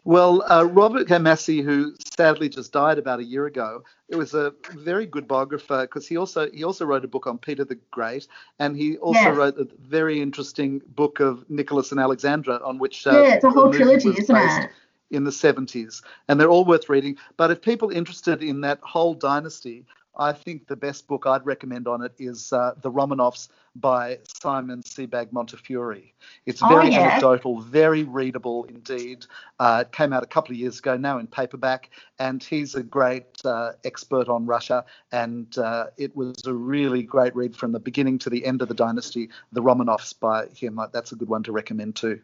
Well, 0.05 0.43
uh, 0.51 0.65
Robert 0.65 1.09
K. 1.09 1.61
Who 1.63 1.95
sadly 2.17 2.49
just 2.49 2.73
died 2.73 2.99
about 2.99 3.21
a 3.21 3.25
year 3.25 3.47
ago, 3.47 3.83
it 4.09 4.17
was 4.17 4.35
a 4.35 4.53
very 4.75 5.07
good 5.07 5.27
biographer 5.27 5.83
because 5.83 6.07
he 6.07 6.17
also 6.17 6.51
he 6.51 6.65
also 6.65 6.85
wrote 6.85 7.05
a 7.05 7.09
book 7.09 7.27
on 7.27 7.39
Peter 7.39 7.65
the 7.65 7.79
Great, 7.91 8.27
and 8.59 8.77
he 8.77 8.97
also 8.99 9.31
Yes. 9.31 9.37
wrote 9.37 9.59
a 9.59 9.67
very 9.81 10.21
interesting 10.21 10.83
book 10.95 11.21
of 11.21 11.49
Nicholas 11.49 11.93
and 11.93 12.01
Alexandra, 12.01 12.61
on 12.65 12.79
which 12.79 13.07
uh, 13.07 13.23
yeah, 13.27 13.35
it's 13.35 13.45
a 13.45 13.51
whole 13.51 13.73
trilogy, 13.73 14.11
isn't 14.11 14.37
it? 14.37 14.71
in 15.11 15.25
the 15.25 15.31
70s, 15.31 16.03
and 16.29 16.41
they're 16.41 16.49
all 16.49 16.65
worth 16.65 16.89
reading. 16.89 17.19
But 17.37 17.51
if 17.51 17.61
people 17.61 17.91
interested 17.91 18.43
in 18.43 18.63
that 18.63 18.81
whole 18.81 19.13
dynasty, 19.13 19.85
I 20.17 20.33
think 20.33 20.67
the 20.67 20.77
best 20.77 21.07
book 21.07 21.27
I'd 21.27 21.45
recommend 21.47 21.89
on 21.89 22.03
it 22.03 22.13
is 22.19 22.53
uh, 22.53 22.75
The 22.83 22.91
Romanovs 22.91 23.49
by 23.77 24.19
Simon 24.43 24.83
Sebag 24.83 25.33
Montefiore. 25.33 26.03
It's 26.45 26.61
very 26.61 26.89
oh, 26.89 26.91
yeah. 26.91 27.01
anecdotal, 27.01 27.61
very 27.61 28.05
readable 28.05 28.65
indeed. 28.65 29.25
Uh, 29.59 29.85
it 29.87 29.93
came 29.93 30.13
out 30.13 30.23
a 30.23 30.27
couple 30.27 30.53
of 30.53 30.59
years 30.59 30.79
ago 30.79 30.97
now 30.99 31.19
in 31.19 31.27
paperback, 31.27 31.91
and 32.19 32.43
he's 32.43 32.75
a 32.75 32.83
great 32.83 33.25
uh, 33.45 33.73
expert 33.85 34.29
on 34.29 34.45
Russia. 34.45 34.85
And 35.13 35.57
uh, 35.57 35.87
it 35.97 36.15
was 36.15 36.45
a 36.45 36.53
really 36.53 37.03
great 37.03 37.35
read 37.35 37.57
from 37.57 37.73
the 37.73 37.81
beginning 37.81 38.19
to 38.21 38.31
the 38.31 38.45
end 38.45 38.61
of 38.61 38.69
the 38.69 38.75
dynasty, 38.75 39.31
The 39.53 39.63
Romanovs 39.63 40.19
by 40.19 40.47
him. 40.49 40.79
That's 40.93 41.13
a 41.13 41.17
good 41.17 41.29
one 41.29 41.43
to 41.45 41.53
recommend 41.53 41.97
too. 41.97 42.21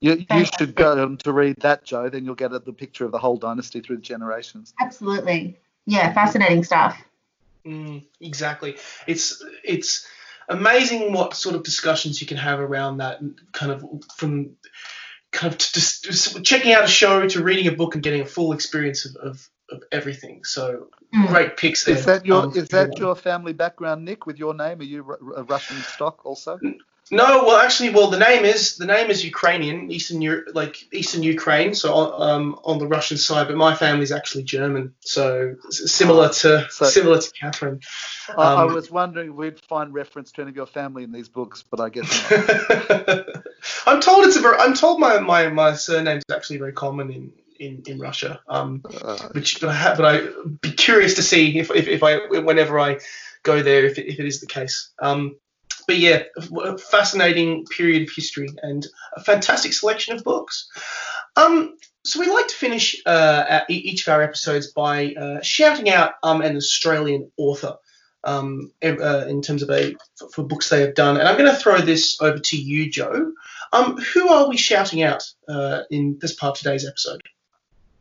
You, 0.00 0.24
you 0.32 0.44
should 0.58 0.74
go 0.76 1.16
to 1.16 1.32
read 1.32 1.56
that, 1.60 1.84
Joe. 1.84 2.08
Then 2.08 2.24
you'll 2.24 2.36
get 2.36 2.50
the 2.50 2.72
picture 2.72 3.04
of 3.04 3.10
the 3.12 3.18
whole 3.18 3.36
dynasty 3.36 3.80
through 3.80 3.96
the 3.96 4.02
generations. 4.02 4.72
Absolutely. 4.80 5.58
Yeah, 5.86 6.12
fascinating 6.12 6.62
stuff. 6.62 7.02
Mm, 7.66 8.04
exactly. 8.20 8.76
It's 9.06 9.44
it's 9.64 10.06
amazing 10.48 11.12
what 11.12 11.34
sort 11.34 11.54
of 11.54 11.62
discussions 11.62 12.20
you 12.20 12.26
can 12.26 12.36
have 12.36 12.60
around 12.60 12.98
that 12.98 13.20
kind 13.52 13.72
of 13.72 13.84
from 14.16 14.56
kind 15.30 15.52
of 15.52 15.58
just, 15.58 16.04
just 16.04 16.42
checking 16.42 16.72
out 16.72 16.84
a 16.84 16.88
show 16.88 17.28
to 17.28 17.42
reading 17.42 17.66
a 17.66 17.72
book 17.72 17.94
and 17.94 18.02
getting 18.02 18.22
a 18.22 18.26
full 18.26 18.52
experience 18.52 19.04
of, 19.04 19.16
of, 19.16 19.48
of 19.70 19.82
everything. 19.92 20.42
So 20.44 20.88
mm. 21.14 21.26
great 21.28 21.56
picks 21.56 21.84
there. 21.84 21.96
Is 21.96 22.06
that 22.06 22.24
your 22.24 22.44
um, 22.44 22.56
is 22.56 22.68
that 22.68 22.98
your 22.98 23.14
family 23.14 23.52
background, 23.52 24.04
Nick? 24.04 24.26
With 24.26 24.38
your 24.38 24.54
name, 24.54 24.80
are 24.80 24.84
you 24.84 25.16
a 25.36 25.42
Russian 25.42 25.76
stock 25.82 26.24
also? 26.24 26.58
No, 27.10 27.44
well, 27.44 27.56
actually, 27.56 27.90
well, 27.90 28.10
the 28.10 28.18
name 28.18 28.44
is 28.44 28.76
the 28.76 28.86
name 28.86 29.10
is 29.10 29.24
Ukrainian, 29.24 29.90
Eastern 29.90 30.20
Europe, 30.20 30.48
like 30.54 30.92
Eastern 30.92 31.22
Ukraine, 31.22 31.74
so 31.74 32.12
um, 32.12 32.58
on 32.64 32.78
the 32.78 32.86
Russian 32.86 33.16
side. 33.16 33.48
But 33.48 33.56
my 33.56 33.74
family's 33.74 34.12
actually 34.12 34.44
German, 34.44 34.94
so 35.00 35.56
similar 35.70 36.26
oh, 36.26 36.32
to 36.32 36.66
so 36.70 36.84
similar 36.84 37.18
to 37.18 37.30
Catherine. 37.32 37.80
Um, 38.30 38.38
I 38.38 38.64
was 38.64 38.90
wondering 38.90 39.36
we'd 39.36 39.60
find 39.60 39.94
reference 39.94 40.32
to 40.32 40.42
any 40.42 40.50
of 40.50 40.56
your 40.56 40.66
family 40.66 41.02
in 41.02 41.12
these 41.12 41.28
books, 41.28 41.64
but 41.70 41.80
I 41.80 41.88
guess 41.88 42.30
not. 42.30 43.26
I'm 43.86 44.00
told 44.00 44.26
it's 44.26 44.36
a 44.36 44.40
very, 44.40 44.58
I'm 44.58 44.74
told 44.74 45.00
my 45.00 45.18
my 45.18 45.48
my 45.48 45.74
surname 45.74 46.18
is 46.18 46.24
actually 46.30 46.58
very 46.58 46.72
common 46.72 47.10
in 47.10 47.32
in, 47.58 47.82
in 47.86 47.98
Russia. 47.98 48.40
Um, 48.48 48.82
uh, 49.02 49.28
which 49.32 49.60
but 49.60 49.70
I 49.70 49.94
but 49.94 50.04
I'd 50.04 50.60
be 50.60 50.72
curious 50.72 51.14
to 51.14 51.22
see 51.22 51.58
if, 51.58 51.70
if, 51.70 51.88
if 51.88 52.02
I 52.02 52.18
whenever 52.40 52.78
I 52.78 52.98
go 53.42 53.62
there 53.62 53.86
if 53.86 53.98
if 53.98 54.18
it 54.18 54.26
is 54.26 54.40
the 54.40 54.46
case. 54.46 54.90
Um, 55.00 55.36
but 55.88 55.96
yeah, 55.96 56.24
a 56.36 56.76
fascinating 56.76 57.64
period 57.64 58.02
of 58.02 58.14
history 58.14 58.50
and 58.62 58.86
a 59.16 59.24
fantastic 59.24 59.72
selection 59.72 60.14
of 60.14 60.22
books. 60.22 60.68
Um, 61.34 61.76
so 62.04 62.20
we 62.20 62.30
like 62.30 62.46
to 62.46 62.54
finish 62.54 63.02
uh, 63.06 63.60
each 63.70 64.06
of 64.06 64.12
our 64.12 64.22
episodes 64.22 64.68
by 64.68 65.14
uh, 65.14 65.40
shouting 65.40 65.88
out 65.88 66.12
um, 66.22 66.42
an 66.42 66.56
Australian 66.56 67.32
author 67.38 67.76
um, 68.22 68.70
uh, 68.84 69.24
in 69.28 69.40
terms 69.40 69.62
of 69.62 69.70
a 69.70 69.96
for, 70.16 70.28
for, 70.28 70.42
books 70.42 70.68
they 70.68 70.82
have 70.82 70.94
done. 70.94 71.16
And 71.16 71.26
I'm 71.26 71.38
going 71.38 71.50
to 71.50 71.56
throw 71.56 71.78
this 71.78 72.20
over 72.20 72.38
to 72.38 72.56
you, 72.56 72.90
Joe. 72.90 73.32
Um, 73.72 73.96
who 73.96 74.28
are 74.28 74.46
we 74.46 74.58
shouting 74.58 75.02
out 75.02 75.24
uh, 75.48 75.82
in 75.90 76.18
this 76.20 76.34
part 76.34 76.58
of 76.58 76.62
today's 76.62 76.86
episode? 76.86 77.22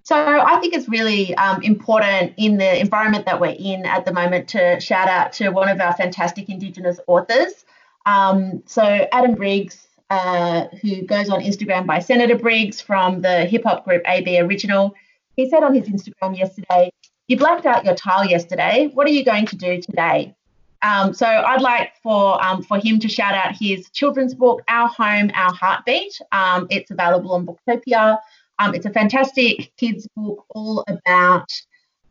So 0.03 0.15
I 0.15 0.57
think 0.59 0.73
it's 0.73 0.89
really 0.89 1.35
um, 1.35 1.61
important 1.61 2.33
in 2.37 2.57
the 2.57 2.79
environment 2.79 3.25
that 3.25 3.39
we're 3.39 3.55
in 3.57 3.85
at 3.85 4.05
the 4.05 4.13
moment 4.13 4.49
to 4.49 4.79
shout 4.81 5.07
out 5.07 5.33
to 5.33 5.49
one 5.49 5.69
of 5.69 5.79
our 5.79 5.93
fantastic 5.93 6.49
Indigenous 6.49 6.99
authors. 7.07 7.65
Um, 8.07 8.63
so 8.65 8.81
Adam 9.11 9.35
Briggs, 9.35 9.85
uh, 10.09 10.67
who 10.81 11.01
goes 11.03 11.29
on 11.29 11.41
Instagram 11.41 11.85
by 11.85 11.99
Senator 11.99 12.37
Briggs 12.37 12.79
from 12.79 13.21
the 13.21 13.45
hip 13.45 13.63
hop 13.63 13.83
group 13.83 14.01
AB 14.07 14.39
Original, 14.39 14.95
he 15.35 15.49
said 15.49 15.61
on 15.61 15.75
his 15.75 15.89
Instagram 15.89 16.35
yesterday, 16.37 16.89
"You 17.27 17.37
blacked 17.37 17.65
out 17.65 17.83
your 17.83 17.95
tile 17.95 18.25
yesterday. 18.25 18.89
What 18.93 19.05
are 19.07 19.11
you 19.11 19.25
going 19.25 19.45
to 19.47 19.57
do 19.57 19.81
today?" 19.81 20.33
Um, 20.81 21.13
so 21.13 21.25
I'd 21.25 21.61
like 21.61 21.91
for 22.01 22.41
um, 22.43 22.63
for 22.63 22.79
him 22.79 22.97
to 22.99 23.09
shout 23.09 23.35
out 23.35 23.55
his 23.59 23.89
children's 23.89 24.33
book, 24.33 24.63
Our 24.69 24.87
Home, 24.87 25.29
Our 25.33 25.53
Heartbeat. 25.53 26.17
Um, 26.31 26.67
it's 26.69 26.89
available 26.89 27.33
on 27.33 27.45
Booktopia. 27.45 28.19
Um, 28.59 28.73
it's 28.73 28.85
a 28.85 28.89
fantastic 28.89 29.75
kids 29.75 30.07
book 30.15 30.45
all 30.49 30.85
about 30.87 31.51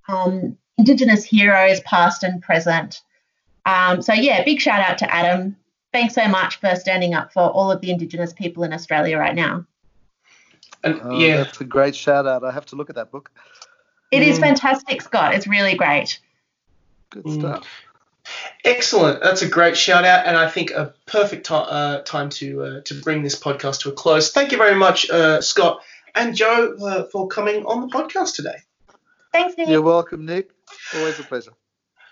um, 0.09 0.59
Indigenous 0.77 1.25
heroes, 1.25 1.81
past 1.81 2.23
and 2.23 2.43
present. 2.43 3.01
Um, 3.65 4.03
so 4.03 4.13
yeah, 4.13 4.45
big 4.45 4.61
shout 4.61 4.81
out 4.81 4.99
to 4.99 5.13
Adam 5.13 5.57
thanks 5.97 6.15
so 6.15 6.29
much 6.29 6.61
for 6.61 6.77
standing 6.77 7.15
up 7.15 7.33
for 7.33 7.41
all 7.41 7.71
of 7.71 7.81
the 7.81 7.91
Indigenous 7.91 8.35
people 8.35 8.65
in 8.65 8.73
Australia 8.75 9.17
right 9.17 9.35
now. 9.35 9.65
And, 10.85 11.01
oh, 11.03 11.19
yeah, 11.19 11.39
that's 11.39 11.59
a 11.63 11.65
great 11.65 11.97
shout 11.97 12.27
out. 12.27 12.45
I 12.45 12.53
have 12.53 12.67
to 12.67 12.77
look 12.77 12.91
at 12.91 12.97
that 12.97 13.11
book. 13.11 13.31
It 14.11 14.21
mm. 14.21 14.27
is 14.27 14.39
fantastic, 14.39 15.01
Scott. 15.01 15.35
It's 15.35 15.47
really 15.47 15.75
great. 15.75 16.21
Good 17.09 17.25
mm. 17.25 17.41
stuff. 17.41 17.67
Excellent. 18.63 19.23
That's 19.23 19.41
a 19.41 19.49
great 19.49 19.75
shout 19.77 20.05
out, 20.05 20.27
and 20.27 20.37
I 20.37 20.51
think 20.51 20.71
a 20.73 20.93
perfect 21.07 21.47
to- 21.47 21.55
uh, 21.55 22.03
time 22.03 22.29
to 22.31 22.63
uh, 22.63 22.81
to 22.83 23.01
bring 23.01 23.23
this 23.23 23.39
podcast 23.41 23.81
to 23.83 23.89
a 23.89 23.93
close. 23.93 24.33
Thank 24.33 24.53
you 24.53 24.59
very 24.59 24.75
much, 24.75 25.09
uh, 25.09 25.41
Scott 25.41 25.81
and 26.15 26.35
Joe, 26.35 26.77
uh, 26.83 27.05
for 27.05 27.27
coming 27.29 27.65
on 27.65 27.81
the 27.81 27.87
podcast 27.87 28.35
today. 28.35 28.59
Thanks, 29.33 29.57
Nick. 29.57 29.69
You're 29.69 29.81
welcome, 29.81 30.27
Nick. 30.27 30.51
Always 30.95 31.19
a 31.21 31.23
pleasure. 31.23 31.53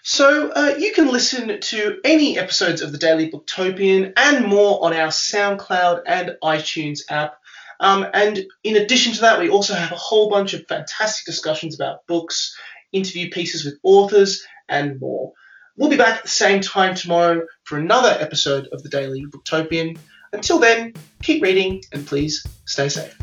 So 0.06 0.50
uh, 0.50 0.74
you 0.78 0.92
can 0.92 1.08
listen 1.08 1.58
to 1.58 1.98
any 2.04 2.38
episodes 2.38 2.82
of 2.82 2.92
the 2.92 2.98
Daily 2.98 3.30
Booktopian 3.30 4.12
and 4.18 4.44
more 4.44 4.84
on 4.84 4.92
our 4.92 5.08
SoundCloud 5.08 6.02
and 6.06 6.36
iTunes 6.42 7.00
app. 7.08 7.40
Um, 7.80 8.06
and 8.12 8.44
in 8.62 8.76
addition 8.76 9.14
to 9.14 9.22
that, 9.22 9.40
we 9.40 9.48
also 9.48 9.72
have 9.72 9.92
a 9.92 9.96
whole 9.96 10.28
bunch 10.28 10.52
of 10.52 10.66
fantastic 10.66 11.24
discussions 11.24 11.74
about 11.74 12.06
books, 12.06 12.54
interview 12.92 13.30
pieces 13.30 13.64
with 13.64 13.78
authors, 13.82 14.46
and 14.68 15.00
more. 15.00 15.32
We'll 15.78 15.88
be 15.88 15.96
back 15.96 16.18
at 16.18 16.24
the 16.24 16.28
same 16.28 16.60
time 16.60 16.94
tomorrow 16.94 17.46
for 17.64 17.78
another 17.78 18.14
episode 18.20 18.68
of 18.72 18.82
the 18.82 18.90
Daily 18.90 19.24
Booktopian. 19.24 19.96
Until 20.34 20.58
then, 20.58 20.92
keep 21.22 21.42
reading 21.42 21.82
and 21.92 22.06
please 22.06 22.46
stay 22.66 22.90
safe. 22.90 23.18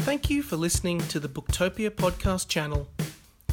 Thank 0.00 0.28
you 0.28 0.42
for 0.42 0.56
listening 0.56 0.98
to 1.08 1.18
the 1.18 1.28
Booktopia 1.28 1.88
podcast 1.90 2.48
channel. 2.48 2.88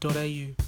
www.ecosystem.au. 0.00 0.67